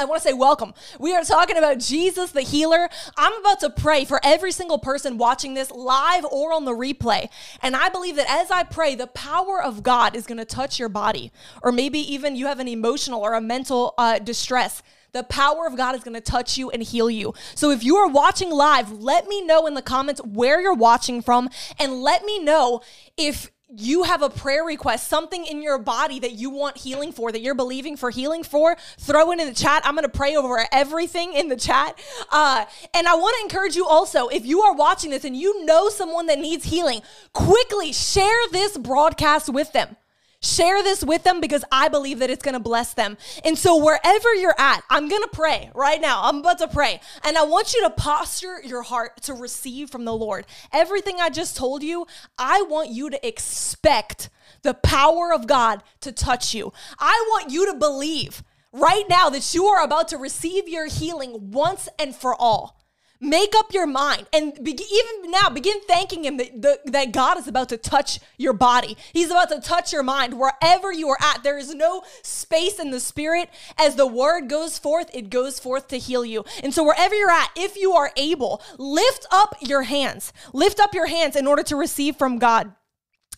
I 0.00 0.06
want 0.06 0.20
to 0.20 0.28
say 0.28 0.34
welcome. 0.34 0.74
We 0.98 1.14
are 1.14 1.22
talking 1.22 1.56
about 1.56 1.78
Jesus 1.78 2.32
the 2.32 2.40
healer. 2.40 2.88
I'm 3.16 3.32
about 3.38 3.60
to 3.60 3.70
pray 3.70 4.04
for 4.04 4.18
every 4.24 4.50
single 4.50 4.78
person 4.78 5.18
watching 5.18 5.54
this 5.54 5.70
live 5.70 6.24
or 6.24 6.52
on 6.52 6.64
the 6.64 6.72
replay. 6.72 7.28
And 7.62 7.76
I 7.76 7.90
believe 7.90 8.16
that 8.16 8.28
as 8.28 8.50
I 8.50 8.64
pray, 8.64 8.96
the 8.96 9.06
power 9.06 9.62
of 9.62 9.84
God 9.84 10.16
is 10.16 10.26
going 10.26 10.38
to 10.38 10.44
touch 10.44 10.80
your 10.80 10.88
body. 10.88 11.30
Or 11.62 11.70
maybe 11.70 12.00
even 12.12 12.34
you 12.34 12.46
have 12.46 12.58
an 12.58 12.66
emotional 12.66 13.20
or 13.20 13.34
a 13.34 13.40
mental 13.40 13.94
uh, 13.96 14.18
distress. 14.18 14.82
The 15.12 15.22
power 15.22 15.64
of 15.64 15.76
God 15.76 15.94
is 15.94 16.02
going 16.02 16.14
to 16.14 16.20
touch 16.20 16.58
you 16.58 16.70
and 16.70 16.82
heal 16.82 17.08
you. 17.08 17.32
So 17.54 17.70
if 17.70 17.84
you 17.84 17.94
are 17.94 18.08
watching 18.08 18.50
live, 18.50 18.90
let 18.90 19.28
me 19.28 19.46
know 19.46 19.64
in 19.68 19.74
the 19.74 19.82
comments 19.82 20.20
where 20.24 20.60
you're 20.60 20.74
watching 20.74 21.22
from 21.22 21.48
and 21.78 22.02
let 22.02 22.24
me 22.24 22.40
know 22.40 22.80
if 23.16 23.52
you 23.76 24.04
have 24.04 24.22
a 24.22 24.30
prayer 24.30 24.64
request, 24.64 25.08
something 25.08 25.44
in 25.46 25.62
your 25.62 25.78
body 25.78 26.20
that 26.20 26.32
you 26.32 26.50
want 26.50 26.76
healing 26.76 27.12
for, 27.12 27.32
that 27.32 27.40
you're 27.40 27.54
believing 27.54 27.96
for 27.96 28.10
healing 28.10 28.42
for, 28.42 28.76
throw 28.98 29.32
it 29.32 29.40
in 29.40 29.46
the 29.46 29.54
chat. 29.54 29.82
I'm 29.84 29.94
going 29.94 30.04
to 30.04 30.08
pray 30.08 30.36
over 30.36 30.64
everything 30.72 31.32
in 31.34 31.48
the 31.48 31.56
chat. 31.56 31.98
Uh, 32.30 32.64
and 32.92 33.06
I 33.06 33.14
want 33.14 33.36
to 33.38 33.42
encourage 33.44 33.76
you 33.76 33.86
also, 33.86 34.28
if 34.28 34.46
you 34.46 34.62
are 34.62 34.74
watching 34.74 35.10
this 35.10 35.24
and 35.24 35.36
you 35.36 35.64
know 35.64 35.88
someone 35.88 36.26
that 36.26 36.38
needs 36.38 36.64
healing, 36.64 37.02
quickly 37.32 37.92
share 37.92 38.48
this 38.50 38.78
broadcast 38.78 39.48
with 39.48 39.72
them. 39.72 39.96
Share 40.44 40.82
this 40.82 41.02
with 41.02 41.24
them 41.24 41.40
because 41.40 41.64
I 41.72 41.88
believe 41.88 42.18
that 42.18 42.28
it's 42.28 42.42
going 42.42 42.52
to 42.52 42.60
bless 42.60 42.92
them. 42.92 43.16
And 43.46 43.56
so, 43.56 43.82
wherever 43.82 44.34
you're 44.34 44.54
at, 44.58 44.82
I'm 44.90 45.08
going 45.08 45.22
to 45.22 45.30
pray 45.32 45.70
right 45.74 45.98
now. 45.98 46.20
I'm 46.24 46.40
about 46.40 46.58
to 46.58 46.68
pray. 46.68 47.00
And 47.24 47.38
I 47.38 47.44
want 47.44 47.72
you 47.72 47.82
to 47.84 47.90
posture 47.90 48.60
your 48.62 48.82
heart 48.82 49.22
to 49.22 49.32
receive 49.32 49.88
from 49.88 50.04
the 50.04 50.12
Lord. 50.12 50.44
Everything 50.70 51.16
I 51.18 51.30
just 51.30 51.56
told 51.56 51.82
you, 51.82 52.06
I 52.38 52.60
want 52.68 52.90
you 52.90 53.08
to 53.08 53.26
expect 53.26 54.28
the 54.60 54.74
power 54.74 55.32
of 55.32 55.46
God 55.46 55.82
to 56.02 56.12
touch 56.12 56.54
you. 56.54 56.74
I 56.98 57.24
want 57.30 57.50
you 57.50 57.72
to 57.72 57.78
believe 57.78 58.42
right 58.70 59.04
now 59.08 59.30
that 59.30 59.54
you 59.54 59.64
are 59.64 59.82
about 59.82 60.08
to 60.08 60.18
receive 60.18 60.68
your 60.68 60.88
healing 60.88 61.52
once 61.52 61.88
and 61.98 62.14
for 62.14 62.34
all. 62.34 62.78
Make 63.24 63.54
up 63.56 63.72
your 63.72 63.86
mind 63.86 64.26
and 64.34 64.52
be, 64.62 64.72
even 64.72 65.30
now 65.30 65.48
begin 65.48 65.80
thanking 65.88 66.24
Him 66.24 66.36
that, 66.36 66.60
the, 66.60 66.78
that 66.84 67.12
God 67.12 67.38
is 67.38 67.48
about 67.48 67.70
to 67.70 67.78
touch 67.78 68.20
your 68.36 68.52
body. 68.52 68.98
He's 69.14 69.30
about 69.30 69.48
to 69.48 69.60
touch 69.60 69.94
your 69.94 70.02
mind 70.02 70.38
wherever 70.38 70.92
you 70.92 71.08
are 71.08 71.18
at. 71.20 71.42
There 71.42 71.56
is 71.56 71.74
no 71.74 72.02
space 72.22 72.78
in 72.78 72.90
the 72.90 73.00
Spirit. 73.00 73.48
As 73.78 73.96
the 73.96 74.06
word 74.06 74.50
goes 74.50 74.78
forth, 74.78 75.08
it 75.14 75.30
goes 75.30 75.58
forth 75.58 75.88
to 75.88 75.98
heal 75.98 76.24
you. 76.24 76.44
And 76.62 76.74
so, 76.74 76.84
wherever 76.84 77.14
you're 77.14 77.30
at, 77.30 77.50
if 77.56 77.76
you 77.76 77.92
are 77.92 78.12
able, 78.16 78.60
lift 78.76 79.26
up 79.30 79.56
your 79.60 79.84
hands. 79.84 80.32
Lift 80.52 80.78
up 80.78 80.92
your 80.92 81.06
hands 81.06 81.34
in 81.34 81.46
order 81.46 81.62
to 81.62 81.76
receive 81.76 82.16
from 82.16 82.38
God. 82.38 82.74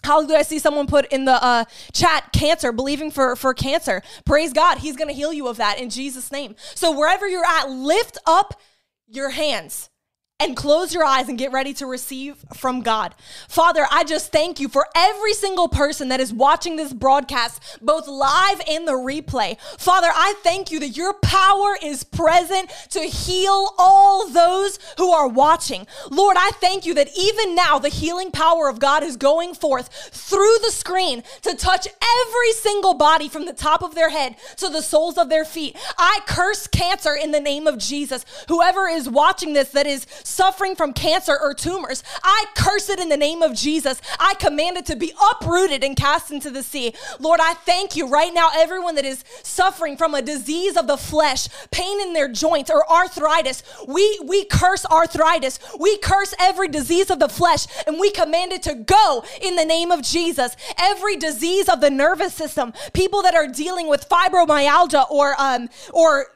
How 0.03 0.25
do 0.25 0.35
I 0.35 0.42
see 0.42 0.59
someone 0.59 0.87
put 0.87 1.07
in 1.12 1.25
the 1.27 1.42
uh, 1.42 1.64
chat 1.92 2.33
cancer, 2.33 2.72
believing 2.72 3.11
for, 3.11 3.37
for 3.37 3.55
cancer? 3.55 4.03
Praise 4.25 4.53
God. 4.53 4.79
He's 4.79 4.96
going 4.96 5.09
to 5.09 5.14
heal 5.14 5.33
you 5.33 5.49
of 5.49 5.57
that 5.59 5.81
in 5.81 5.90
Jesus' 5.90 6.33
name. 6.33 6.57
So, 6.75 6.96
wherever 6.96 7.29
you're 7.29 7.44
at, 7.44 7.70
lift 7.70 8.18
up 8.27 8.61
your 9.09 9.31
hands 9.31 9.90
and 10.38 10.55
close 10.55 10.92
your 10.92 11.05
eyes 11.05 11.31
and 11.31 11.38
get 11.38 11.51
ready 11.51 11.72
to 11.72 11.87
receive 11.87 12.37
from 12.55 12.83
God. 12.83 13.14
Father, 13.49 13.87
I 13.90 14.05
just 14.05 14.33
thank 14.33 14.61
you 14.61 14.68
for 14.68 14.87
every 14.94 15.33
single 15.33 15.68
person 15.68 16.09
that 16.11 16.20
is 16.20 16.33
watching 16.33 16.77
this 16.77 16.92
broadcast, 16.92 17.79
both 17.81 18.07
live 18.07 18.61
and 18.68 18.87
the 18.87 18.92
replay. 18.92 19.59
Father, 19.79 20.09
I 20.12 20.35
thank 20.42 20.70
you 20.70 20.79
that 20.81 20.96
your 20.96 21.14
power 21.14 21.79
is 21.83 22.05
present 22.05 22.68
to 22.90 23.01
heal 23.01 23.70
all 23.79 24.29
those 24.29 24.79
who 24.99 25.11
are 25.11 25.27
watching. 25.27 25.87
Lord, 26.11 26.37
I 26.38 26.51
thank 26.61 26.85
you 26.85 26.92
that 26.94 27.16
even 27.16 27.55
now 27.55 27.79
the 27.79 27.88
healing 27.88 28.31
power 28.31 28.68
of 28.68 28.79
God 28.79 29.03
is 29.03 29.16
going 29.16 29.55
forth 29.55 29.88
through 30.12 30.59
the 30.62 30.70
screen 30.70 31.22
to 31.42 31.57
touch 31.57 31.88
every 32.27 32.53
single 32.53 32.92
body 32.92 33.31
from 33.31 33.46
the 33.46 33.55
top 33.55 33.83
of 33.83 33.94
their 33.94 34.11
head 34.11 34.37
to 34.57 34.68
the 34.68 34.83
soles 34.83 35.16
of 35.16 35.31
their 35.31 35.46
feet. 35.46 35.77
I 35.96 36.20
curse 36.27 36.66
cancer 36.66 37.14
in 37.14 37.31
the 37.31 37.40
name 37.40 37.66
of 37.66 37.79
Jesus. 37.79 38.27
Whoever 38.49 38.87
is 38.87 39.09
watching 39.09 39.55
this 39.55 39.70
that 39.70 39.87
is 39.87 40.07
suffering 40.27 40.75
from 40.75 40.93
cancer 40.93 41.39
or 41.41 41.55
tumors, 41.55 42.03
I 42.23 42.47
curse 42.57 42.91
it 42.91 42.99
in 42.99 43.09
the 43.09 43.17
name 43.17 43.43
of 43.43 43.55
Jesus. 43.55 44.01
I 44.19 44.35
command 44.35 44.77
it 44.77 44.87
to 44.87 44.97
be 44.97 45.12
uprooted 45.31 45.85
and 45.85 45.97
cast 45.97 46.31
into 46.31 46.51
the 46.51 46.62
sea. 46.62 46.95
Lord, 47.21 47.41
I 47.43 47.55
thank 47.55 47.97
you 47.97 48.09
right 48.09 48.35
now, 48.35 48.51
everyone 48.55 48.97
that 48.97 49.05
is 49.05 49.25
suffering 49.43 49.97
from 49.97 50.15
a 50.15 50.23
disease 50.23 50.77
of 50.77 50.87
the 50.87 50.97
flesh, 50.97 51.49
pain 51.71 52.01
in 52.01 52.12
their 52.12 52.29
joints, 52.29 52.71
or 52.71 52.91
arthritis. 52.91 53.62
We, 53.87 54.21
we 54.25 54.45
curse 54.45 54.85
arthritis. 54.87 55.59
We 55.79 55.99
curse 55.99 56.35
every 56.41 56.69
disease 56.69 57.11
of 57.11 57.19
the 57.19 57.29
flesh 57.29 57.67
and 57.87 58.01
we 58.01 58.11
command 58.11 58.53
it 58.53 58.62
to 58.65 58.75
go 58.75 59.25
in 59.41 59.57
the 59.57 59.65
name 59.65 59.91
of 59.91 60.03
Jesus. 60.03 60.57
Every 60.79 61.17
disease 61.17 61.69
of 61.69 61.81
the 61.81 61.91
nervous 61.91 62.35
system, 62.35 62.73
people 62.93 63.23
that 63.23 63.35
are 63.35 63.47
dealing 63.47 63.89
with 63.89 64.09
fibromyalgia 64.09 65.11
or, 65.11 65.41
um, 65.41 65.69
or 65.93 66.27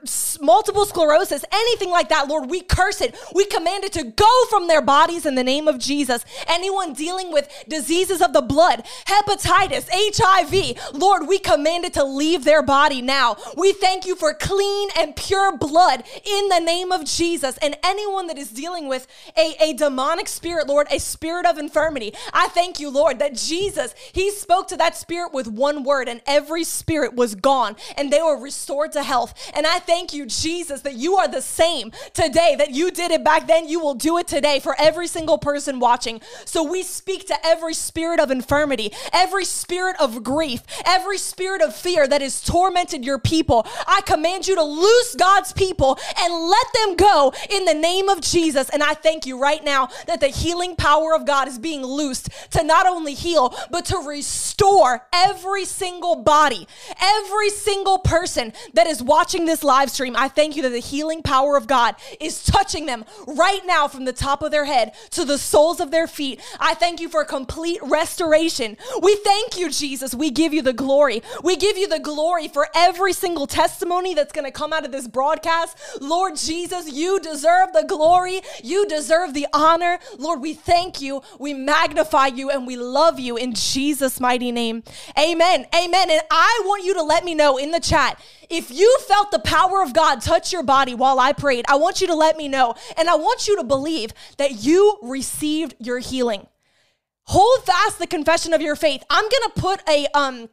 multiple 0.40 0.84
sclerosis, 0.84 1.44
anything 1.52 1.90
like 1.90 2.08
that, 2.10 2.28
Lord, 2.28 2.48
we 2.48 2.60
curse 2.60 3.00
it. 3.00 3.16
We 3.34 3.46
command 3.46 3.79
it 3.84 3.92
to 3.94 4.04
go 4.04 4.44
from 4.48 4.68
their 4.68 4.82
bodies 4.82 5.26
in 5.26 5.34
the 5.34 5.44
name 5.44 5.68
of 5.68 5.78
Jesus. 5.78 6.24
Anyone 6.46 6.92
dealing 6.92 7.32
with 7.32 7.48
diseases 7.68 8.20
of 8.20 8.32
the 8.32 8.40
blood, 8.40 8.84
hepatitis, 9.06 9.88
HIV, 9.92 10.94
Lord, 10.94 11.26
we 11.26 11.38
command 11.38 11.84
it 11.84 11.94
to 11.94 12.04
leave 12.04 12.44
their 12.44 12.62
body 12.62 13.02
now. 13.02 13.36
We 13.56 13.72
thank 13.72 14.06
you 14.06 14.16
for 14.16 14.34
clean 14.34 14.88
and 14.96 15.16
pure 15.16 15.56
blood 15.56 16.04
in 16.24 16.48
the 16.48 16.60
name 16.60 16.92
of 16.92 17.04
Jesus. 17.04 17.58
And 17.58 17.76
anyone 17.82 18.26
that 18.28 18.38
is 18.38 18.50
dealing 18.50 18.88
with 18.88 19.06
a, 19.36 19.54
a 19.60 19.72
demonic 19.74 20.28
spirit, 20.28 20.66
Lord, 20.66 20.86
a 20.90 20.98
spirit 21.00 21.46
of 21.46 21.58
infirmity, 21.58 22.14
I 22.32 22.48
thank 22.48 22.80
you, 22.80 22.90
Lord, 22.90 23.18
that 23.18 23.34
Jesus, 23.34 23.94
He 24.12 24.30
spoke 24.30 24.68
to 24.68 24.76
that 24.76 24.96
spirit 24.96 25.32
with 25.32 25.46
one 25.46 25.84
word, 25.84 26.08
and 26.08 26.20
every 26.26 26.64
spirit 26.64 27.14
was 27.14 27.34
gone 27.34 27.76
and 27.96 28.12
they 28.12 28.22
were 28.22 28.40
restored 28.40 28.92
to 28.92 29.02
health. 29.02 29.34
And 29.54 29.66
I 29.66 29.78
thank 29.78 30.12
you, 30.12 30.26
Jesus, 30.26 30.82
that 30.82 30.94
you 30.94 31.16
are 31.16 31.28
the 31.28 31.42
same 31.42 31.92
today, 32.12 32.54
that 32.56 32.70
you 32.70 32.90
did 32.90 33.10
it 33.10 33.24
back 33.24 33.46
then, 33.46 33.68
you 33.70 33.80
will 33.80 33.94
do 33.94 34.18
it 34.18 34.26
today 34.26 34.60
for 34.60 34.74
every 34.78 35.06
single 35.06 35.38
person 35.38 35.78
watching. 35.80 36.20
So 36.44 36.62
we 36.62 36.82
speak 36.82 37.26
to 37.28 37.46
every 37.46 37.74
spirit 37.74 38.20
of 38.20 38.30
infirmity, 38.30 38.92
every 39.12 39.44
spirit 39.44 39.96
of 40.00 40.22
grief, 40.22 40.62
every 40.84 41.18
spirit 41.18 41.62
of 41.62 41.74
fear 41.74 42.06
that 42.06 42.20
has 42.20 42.42
tormented 42.42 43.04
your 43.04 43.18
people. 43.18 43.66
I 43.86 44.00
command 44.02 44.46
you 44.46 44.56
to 44.56 44.62
loose 44.62 45.14
God's 45.14 45.52
people 45.52 45.98
and 46.18 46.34
let 46.34 46.66
them 46.74 46.96
go 46.96 47.32
in 47.48 47.64
the 47.64 47.74
name 47.74 48.08
of 48.08 48.20
Jesus. 48.20 48.68
And 48.70 48.82
I 48.82 48.94
thank 48.94 49.26
you 49.26 49.40
right 49.40 49.62
now 49.64 49.88
that 50.06 50.20
the 50.20 50.28
healing 50.28 50.76
power 50.76 51.14
of 51.14 51.26
God 51.26 51.48
is 51.48 51.58
being 51.58 51.82
loosed 51.82 52.28
to 52.50 52.62
not 52.62 52.86
only 52.86 53.14
heal, 53.14 53.54
but 53.70 53.84
to 53.86 53.98
restore 53.98 55.06
every 55.12 55.64
single 55.64 56.16
body, 56.16 56.66
every 57.00 57.50
single 57.50 57.98
person 57.98 58.52
that 58.74 58.86
is 58.86 59.02
watching 59.02 59.44
this 59.44 59.62
live 59.62 59.90
stream. 59.90 60.16
I 60.16 60.28
thank 60.28 60.56
you 60.56 60.62
that 60.62 60.70
the 60.70 60.78
healing 60.78 61.22
power 61.22 61.56
of 61.56 61.66
God 61.66 61.94
is 62.20 62.44
touching 62.44 62.86
them 62.86 63.04
right 63.60 63.66
now 63.66 63.88
from 63.88 64.04
the 64.04 64.12
top 64.12 64.42
of 64.42 64.50
their 64.50 64.64
head 64.64 64.92
to 65.10 65.24
the 65.24 65.38
soles 65.38 65.80
of 65.80 65.90
their 65.90 66.06
feet. 66.06 66.40
I 66.58 66.74
thank 66.74 67.00
you 67.00 67.08
for 67.08 67.24
complete 67.24 67.80
restoration. 67.82 68.76
We 69.02 69.16
thank 69.16 69.58
you, 69.58 69.70
Jesus. 69.70 70.14
We 70.14 70.30
give 70.30 70.54
you 70.54 70.62
the 70.62 70.72
glory. 70.72 71.22
We 71.42 71.56
give 71.56 71.76
you 71.76 71.88
the 71.88 71.98
glory 71.98 72.48
for 72.48 72.68
every 72.74 73.12
single 73.12 73.46
testimony 73.46 74.14
that's 74.14 74.32
going 74.32 74.44
to 74.44 74.50
come 74.50 74.72
out 74.72 74.84
of 74.84 74.92
this 74.92 75.08
broadcast. 75.08 75.76
Lord 76.00 76.36
Jesus, 76.36 76.92
you 76.92 77.20
deserve 77.20 77.72
the 77.72 77.84
glory. 77.84 78.40
You 78.62 78.86
deserve 78.86 79.34
the 79.34 79.46
honor. 79.52 79.98
Lord, 80.18 80.40
we 80.40 80.54
thank 80.54 81.00
you. 81.00 81.22
We 81.38 81.54
magnify 81.54 82.28
you 82.28 82.50
and 82.50 82.66
we 82.66 82.76
love 82.76 83.18
you 83.20 83.36
in 83.36 83.54
Jesus' 83.54 84.20
mighty 84.20 84.52
name. 84.52 84.82
Amen. 85.18 85.66
Amen. 85.74 86.10
And 86.10 86.22
I 86.30 86.62
want 86.64 86.84
you 86.84 86.94
to 86.94 87.02
let 87.02 87.24
me 87.24 87.34
know 87.34 87.58
in 87.58 87.70
the 87.70 87.80
chat 87.80 88.20
if 88.50 88.70
you 88.70 88.98
felt 89.06 89.30
the 89.30 89.38
power 89.38 89.82
of 89.82 89.94
God 89.94 90.20
touch 90.20 90.52
your 90.52 90.62
body 90.62 90.94
while 90.94 91.20
I 91.20 91.32
prayed. 91.32 91.64
I 91.68 91.76
want 91.76 92.00
you 92.00 92.06
to 92.08 92.14
let 92.14 92.36
me 92.36 92.48
know. 92.48 92.74
And 92.96 93.08
I 93.08 93.14
want 93.14 93.46
you 93.46 93.56
to 93.56 93.64
believe 93.64 94.12
that 94.38 94.64
you 94.64 94.98
received 95.02 95.74
your 95.78 96.00
healing. 96.00 96.46
Hold 97.24 97.64
fast 97.64 97.98
the 97.98 98.06
confession 98.06 98.52
of 98.52 98.60
your 98.60 98.76
faith. 98.76 99.04
I'm 99.08 99.22
going 99.22 99.52
to 99.54 99.60
put 99.60 99.88
a, 99.88 100.06
um, 100.14 100.48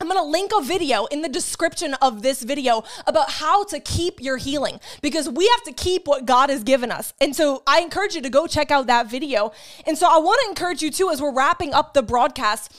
I'm 0.00 0.08
gonna 0.08 0.24
link 0.24 0.50
a 0.56 0.62
video 0.62 1.04
in 1.06 1.20
the 1.20 1.28
description 1.28 1.92
of 1.94 2.22
this 2.22 2.42
video 2.42 2.84
about 3.06 3.32
how 3.32 3.64
to 3.64 3.78
keep 3.80 4.18
your 4.18 4.38
healing 4.38 4.80
because 5.02 5.28
we 5.28 5.46
have 5.48 5.62
to 5.64 5.72
keep 5.72 6.08
what 6.08 6.24
God 6.24 6.48
has 6.48 6.64
given 6.64 6.90
us. 6.90 7.12
And 7.20 7.36
so 7.36 7.62
I 7.66 7.80
encourage 7.80 8.14
you 8.14 8.22
to 8.22 8.30
go 8.30 8.46
check 8.46 8.70
out 8.70 8.86
that 8.86 9.10
video. 9.10 9.52
And 9.86 9.98
so 9.98 10.08
I 10.10 10.16
wanna 10.18 10.40
encourage 10.48 10.80
you 10.80 10.90
too, 10.90 11.10
as 11.10 11.20
we're 11.20 11.34
wrapping 11.34 11.74
up 11.74 11.92
the 11.92 12.02
broadcast, 12.02 12.72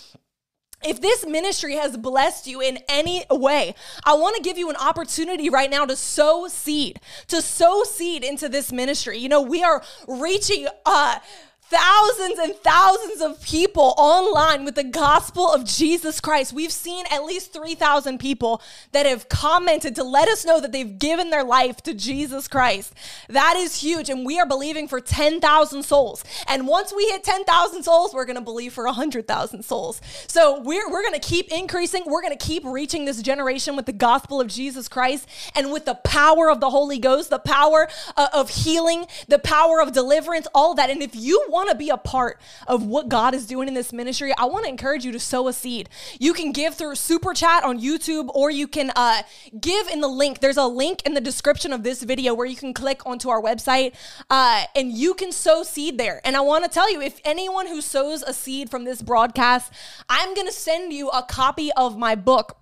if 0.83 1.01
this 1.01 1.25
ministry 1.25 1.75
has 1.75 1.97
blessed 1.97 2.47
you 2.47 2.61
in 2.61 2.79
any 2.89 3.23
way, 3.29 3.75
I 4.03 4.13
want 4.13 4.35
to 4.35 4.41
give 4.41 4.57
you 4.57 4.69
an 4.69 4.75
opportunity 4.75 5.49
right 5.49 5.69
now 5.69 5.85
to 5.85 5.95
sow 5.95 6.47
seed, 6.47 6.99
to 7.27 7.41
sow 7.41 7.83
seed 7.83 8.23
into 8.23 8.49
this 8.49 8.71
ministry. 8.71 9.17
You 9.17 9.29
know, 9.29 9.41
we 9.41 9.63
are 9.63 9.83
reaching 10.07 10.67
uh 10.85 11.19
thousands 11.71 12.37
and 12.37 12.53
thousands 12.55 13.21
of 13.21 13.41
people 13.41 13.93
online 13.97 14.65
with 14.65 14.75
the 14.75 14.83
gospel 14.83 15.49
of 15.49 15.63
Jesus 15.63 16.19
Christ. 16.19 16.51
We've 16.51 16.71
seen 16.71 17.05
at 17.09 17.23
least 17.23 17.53
3,000 17.53 18.19
people 18.19 18.61
that 18.91 19.05
have 19.05 19.29
commented 19.29 19.95
to 19.95 20.03
let 20.03 20.27
us 20.27 20.43
know 20.43 20.59
that 20.59 20.73
they've 20.73 20.99
given 20.99 21.29
their 21.29 21.45
life 21.45 21.81
to 21.83 21.93
Jesus 21.93 22.49
Christ. 22.49 22.93
That 23.29 23.55
is 23.55 23.81
huge. 23.81 24.09
And 24.09 24.25
we 24.25 24.37
are 24.37 24.45
believing 24.45 24.89
for 24.89 24.99
10,000 24.99 25.83
souls. 25.83 26.25
And 26.49 26.67
once 26.67 26.93
we 26.93 27.05
hit 27.05 27.23
10,000 27.23 27.83
souls, 27.83 28.13
we're 28.13 28.25
going 28.25 28.35
to 28.35 28.41
believe 28.41 28.73
for 28.73 28.83
100,000 28.83 29.63
souls. 29.63 30.01
So 30.27 30.59
we're, 30.59 30.89
we're 30.91 31.03
going 31.03 31.19
to 31.19 31.25
keep 31.25 31.53
increasing. 31.53 32.03
We're 32.05 32.21
going 32.21 32.37
to 32.37 32.45
keep 32.45 32.65
reaching 32.65 33.05
this 33.05 33.21
generation 33.21 33.77
with 33.77 33.85
the 33.85 33.93
gospel 33.93 34.41
of 34.41 34.49
Jesus 34.49 34.89
Christ 34.89 35.25
and 35.55 35.71
with 35.71 35.85
the 35.85 35.95
power 35.95 36.51
of 36.51 36.59
the 36.59 36.69
Holy 36.69 36.99
Ghost, 36.99 37.29
the 37.29 37.39
power 37.39 37.87
uh, 38.17 38.27
of 38.33 38.49
healing, 38.49 39.05
the 39.29 39.39
power 39.39 39.81
of 39.81 39.93
deliverance, 39.93 40.47
all 40.53 40.75
that. 40.75 40.89
And 40.89 41.01
if 41.01 41.15
you 41.15 41.45
want 41.47 41.60
want 41.61 41.71
to 41.71 41.77
be 41.77 41.89
a 41.89 41.97
part 41.97 42.39
of 42.67 42.85
what 42.85 43.07
God 43.07 43.35
is 43.35 43.45
doing 43.45 43.67
in 43.67 43.75
this 43.75 43.93
ministry, 43.93 44.33
I 44.35 44.45
want 44.45 44.65
to 44.65 44.69
encourage 44.69 45.05
you 45.05 45.11
to 45.11 45.19
sow 45.19 45.47
a 45.47 45.53
seed. 45.53 45.89
You 46.19 46.33
can 46.33 46.51
give 46.51 46.73
through 46.73 46.95
super 46.95 47.35
chat 47.35 47.63
on 47.63 47.79
YouTube 47.79 48.29
or 48.33 48.49
you 48.49 48.67
can 48.67 48.91
uh, 48.95 49.21
give 49.59 49.87
in 49.87 50.01
the 50.01 50.07
link. 50.07 50.39
There's 50.39 50.57
a 50.57 50.65
link 50.65 51.03
in 51.05 51.13
the 51.13 51.21
description 51.21 51.71
of 51.71 51.83
this 51.83 52.01
video 52.01 52.33
where 52.33 52.47
you 52.47 52.55
can 52.55 52.73
click 52.73 53.05
onto 53.05 53.29
our 53.29 53.41
website 53.41 53.93
uh, 54.31 54.63
and 54.75 54.91
you 54.91 55.13
can 55.13 55.31
sow 55.31 55.61
seed 55.61 55.99
there. 55.99 56.19
And 56.25 56.35
I 56.35 56.41
want 56.41 56.63
to 56.63 56.69
tell 56.69 56.91
you 56.91 56.99
if 56.99 57.21
anyone 57.23 57.67
who 57.67 57.79
sows 57.79 58.23
a 58.23 58.33
seed 58.33 58.71
from 58.71 58.85
this 58.85 59.03
broadcast, 59.03 59.71
I'm 60.09 60.33
going 60.33 60.47
to 60.47 60.53
send 60.53 60.93
you 60.93 61.09
a 61.09 61.21
copy 61.21 61.71
of 61.73 61.95
my 61.95 62.15
book 62.15 62.57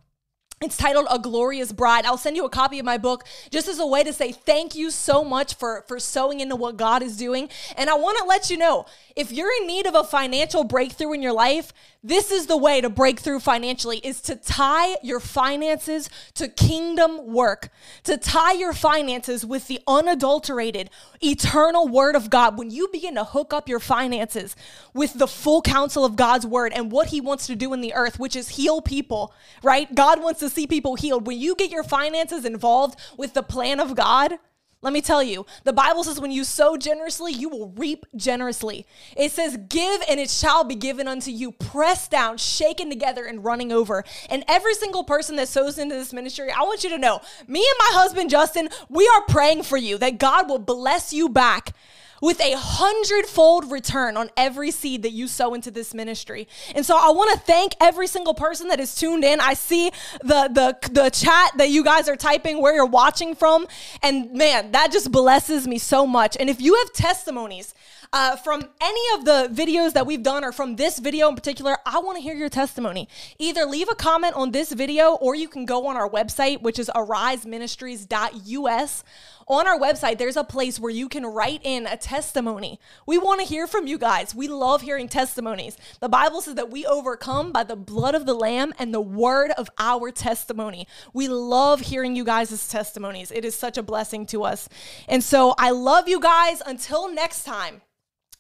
it's 0.62 0.76
titled 0.76 1.08
A 1.10 1.18
Glorious 1.18 1.72
Bride. 1.72 2.06
I'll 2.06 2.18
send 2.18 2.36
you 2.36 2.44
a 2.44 2.50
copy 2.50 2.80
of 2.80 2.86
my 2.86 2.98
book 2.98 3.24
just 3.50 3.70
as 3.70 3.80
a 3.80 3.88
way 3.88 4.04
to 4.04 4.12
say 4.12 4.34
thank 4.34 4.76
you 4.76 4.92
so 4.92 5.24
much 5.24 5.56
for, 5.56 5.86
for 5.88 6.00
sowing 6.00 6.42
into 6.42 6.58
what 6.58 6.76
God 6.76 7.02
is 7.02 7.16
doing. 7.16 7.48
And 7.78 7.90
I 7.90 7.94
want 7.94 8.18
to 8.18 8.26
let 8.26 8.50
you 8.50 8.58
know 8.58 8.86
if 9.16 9.32
you're 9.32 9.52
in 9.62 9.68
need 9.68 9.86
of 9.86 9.96
a 9.96 10.04
financial 10.04 10.66
breakthrough 10.66 11.14
in 11.14 11.22
your 11.22 11.32
life, 11.32 11.72
this 12.02 12.32
is 12.32 12.48
the 12.48 12.56
way 12.56 12.80
to 12.80 12.90
break 12.90 13.20
through 13.20 13.42
financially 13.42 13.98
is 13.98 14.22
to 14.22 14.38
tie 14.38 14.96
your 15.04 15.20
finances 15.20 16.10
to 16.36 16.48
kingdom 16.48 17.34
work, 17.34 17.70
to 18.06 18.16
tie 18.18 18.54
your 18.54 18.72
finances 18.72 19.46
with 19.46 19.68
the 19.68 19.82
unadulterated, 19.86 20.90
eternal 21.22 21.90
word 21.90 22.16
of 22.16 22.30
God. 22.30 22.58
When 22.58 22.72
you 22.72 22.88
begin 22.90 23.16
to 23.16 23.26
hook 23.26 23.54
up 23.54 23.68
your 23.68 23.82
finances 23.82 24.56
with 24.94 25.16
the 25.16 25.28
full 25.28 25.62
counsel 25.62 26.06
of 26.06 26.16
God's 26.16 26.46
word 26.46 26.72
and 26.74 26.90
what 26.90 27.10
he 27.10 27.20
wants 27.20 27.48
to 27.48 27.56
do 27.56 27.74
in 27.74 27.82
the 27.82 27.94
earth, 27.94 28.18
which 28.18 28.36
is 28.36 28.50
heal 28.50 28.82
people, 28.82 29.34
right? 29.62 29.94
God 29.94 30.24
wants 30.24 30.40
to 30.40 30.50
see 30.50 30.68
people 30.68 30.96
healed. 30.96 31.28
When 31.28 31.38
you 31.38 31.54
get 31.54 31.70
your 31.70 31.84
finances 31.84 32.46
involved 32.46 32.98
with 33.18 33.34
the 33.34 33.44
plan 33.44 33.82
of 33.82 33.96
God, 33.96 34.40
let 34.82 34.94
me 34.94 35.02
tell 35.02 35.22
you, 35.22 35.46
the 35.66 35.74
Bible 35.74 36.06
says 36.06 36.22
when 36.22 36.32
you 36.32 36.46
sow 36.46 36.78
generously, 36.78 37.34
you 37.34 37.50
will 37.50 37.70
reap 37.76 38.06
generously. 38.16 38.86
It 39.18 39.34
says, 39.34 39.58
Give 39.68 40.02
and 40.08 40.22
it 40.22 40.30
shall 40.30 40.64
be 40.64 40.76
given 40.76 41.06
unto 41.06 41.32
you, 41.32 41.52
pressed 41.52 42.12
down, 42.12 42.38
shaken 42.38 42.90
together, 42.90 43.26
and 43.26 43.44
running 43.44 43.74
over. 43.74 44.06
And 44.30 44.46
every 44.48 44.74
single 44.76 45.04
person 45.04 45.36
that 45.36 45.50
sows 45.50 45.78
into 45.78 45.96
this 45.96 46.14
ministry, 46.14 46.50
I 46.50 46.62
want 46.62 46.86
you 46.86 46.90
to 46.92 46.98
know, 46.98 47.20
me 47.46 47.60
and 47.60 47.76
my 47.78 48.00
husband, 48.00 48.30
Justin, 48.30 48.70
we 48.88 49.06
are 49.08 49.24
praying 49.28 49.64
for 49.64 49.78
you 49.78 49.98
that 49.98 50.18
God 50.18 50.48
will 50.48 50.60
bless 50.60 51.12
you 51.12 51.28
back 51.28 51.76
with 52.22 52.40
a 52.42 52.54
hundredfold 52.56 53.72
return 53.72 54.18
on 54.18 54.30
every 54.38 54.72
seed 54.72 55.04
that 55.04 55.12
you 55.12 55.28
sow 55.28 55.54
into 55.54 55.70
this 55.72 55.94
ministry. 55.94 56.48
And 56.76 56.86
so 56.86 56.98
I 56.98 57.12
want 57.12 57.32
to 57.34 57.40
thank 57.40 57.74
every 57.80 58.08
single 58.08 58.34
person 58.34 58.68
that 58.70 58.80
is 58.80 58.96
tuned 58.96 59.24
in. 59.24 59.40
I 59.40 59.54
see 59.54 59.92
the 60.22 60.50
the 60.52 60.76
the 60.92 61.10
chat 61.10 61.52
that 61.58 61.70
you 61.70 61.84
guys 61.84 62.10
are 62.10 62.16
typing 62.16 62.60
where 62.62 62.74
you're 62.74 62.86
watching 62.86 63.36
from 63.36 63.68
and 64.02 64.34
man, 64.34 64.72
that 64.72 64.92
just 64.92 65.12
blesses 65.12 65.68
me 65.68 65.78
so 65.78 66.08
much. 66.08 66.38
And 66.40 66.50
if 66.50 66.62
you 66.62 66.76
have 66.76 66.94
testimonies 66.94 67.74
uh, 68.12 68.36
from 68.38 68.64
any 68.82 69.02
of 69.16 69.24
the 69.26 69.50
videos 69.54 69.94
that 69.94 70.08
we've 70.08 70.24
done 70.24 70.44
or 70.44 70.52
from 70.52 70.76
this 70.76 70.98
video 71.00 71.30
in 71.30 71.36
particular, 71.36 71.78
I 71.86 72.00
want 72.00 72.18
to 72.18 72.24
hear 72.24 72.34
your 72.34 72.50
testimony. 72.50 73.08
Either 73.38 73.66
leave 73.66 73.88
a 73.90 73.96
comment 73.96 74.34
on 74.36 74.52
this 74.52 74.72
video 74.72 75.14
or 75.16 75.36
you 75.36 75.48
can 75.48 75.66
go 75.66 75.86
on 75.88 75.96
our 75.96 76.10
website, 76.10 76.62
which 76.62 76.80
is 76.80 76.90
ariseministries.us 76.96 79.04
on 79.50 79.68
our 79.68 79.80
website, 79.80 80.20
there's 80.20 80.38
a 80.38 80.44
place 80.44 80.80
where 80.80 80.92
you 80.92 81.10
can 81.10 81.26
write 81.26 81.62
in 81.64 81.88
a 81.88 81.98
testimony. 81.98 82.80
We 83.08 83.18
want 83.18 83.42
to 83.42 83.48
hear 83.48 83.66
from 83.66 83.88
you 83.88 83.98
guys. 83.98 84.36
We 84.36 84.48
love 84.48 84.84
hearing 84.84 85.08
testimonies. 85.08 85.76
The 86.00 86.08
Bible 86.08 86.42
says 86.42 86.56
that 86.56 86.70
we 86.70 86.86
overcome 86.86 87.52
by 87.52 87.64
the 87.64 87.76
blood 87.76 88.14
of 88.14 88.28
the 88.28 88.36
Lamb 88.36 88.74
and 88.78 88.94
the 88.94 89.02
word 89.02 89.52
of 89.52 89.70
our 89.80 90.12
testimony. 90.12 90.88
We 91.14 91.28
love 91.28 91.82
hearing 91.82 92.16
you 92.16 92.24
guys' 92.24 92.68
testimonies. 92.68 93.32
It 93.32 93.44
is 93.44 93.56
such 93.56 93.78
a 93.78 93.84
blessing 93.84 94.28
to 94.28 94.44
us. 94.44 94.70
And 95.08 95.24
so 95.24 95.56
I 95.58 95.72
love 95.72 96.08
you 96.08 96.20
guys. 96.20 96.62
Until 96.66 97.12
next 97.12 97.44
time. 97.44 97.82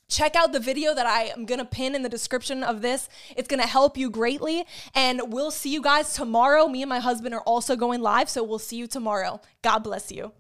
Check 0.08 0.36
out 0.36 0.54
the 0.54 0.60
video 0.60 0.96
that 0.96 1.06
I 1.06 1.26
am 1.26 1.46
going 1.46 1.60
to 1.60 1.66
pin 1.66 1.94
in 1.94 2.02
the 2.02 2.10
description 2.10 2.64
of 2.64 2.82
this. 2.82 3.10
It's 3.36 3.48
going 3.48 3.62
to 3.62 3.68
help 3.68 3.96
you 3.96 4.10
greatly. 4.10 4.66
And 4.96 5.22
we'll 5.28 5.52
see 5.52 5.72
you 5.72 5.84
guys 5.84 6.16
tomorrow. 6.16 6.68
Me 6.68 6.82
and 6.82 6.90
my 6.90 7.00
husband 7.00 7.36
are 7.36 7.42
also 7.42 7.76
going 7.76 8.02
live. 8.02 8.28
So 8.28 8.44
we'll 8.44 8.58
see 8.58 8.78
you 8.78 8.88
tomorrow. 8.88 9.40
God 9.62 9.80
bless 9.80 10.12
you. 10.12 10.32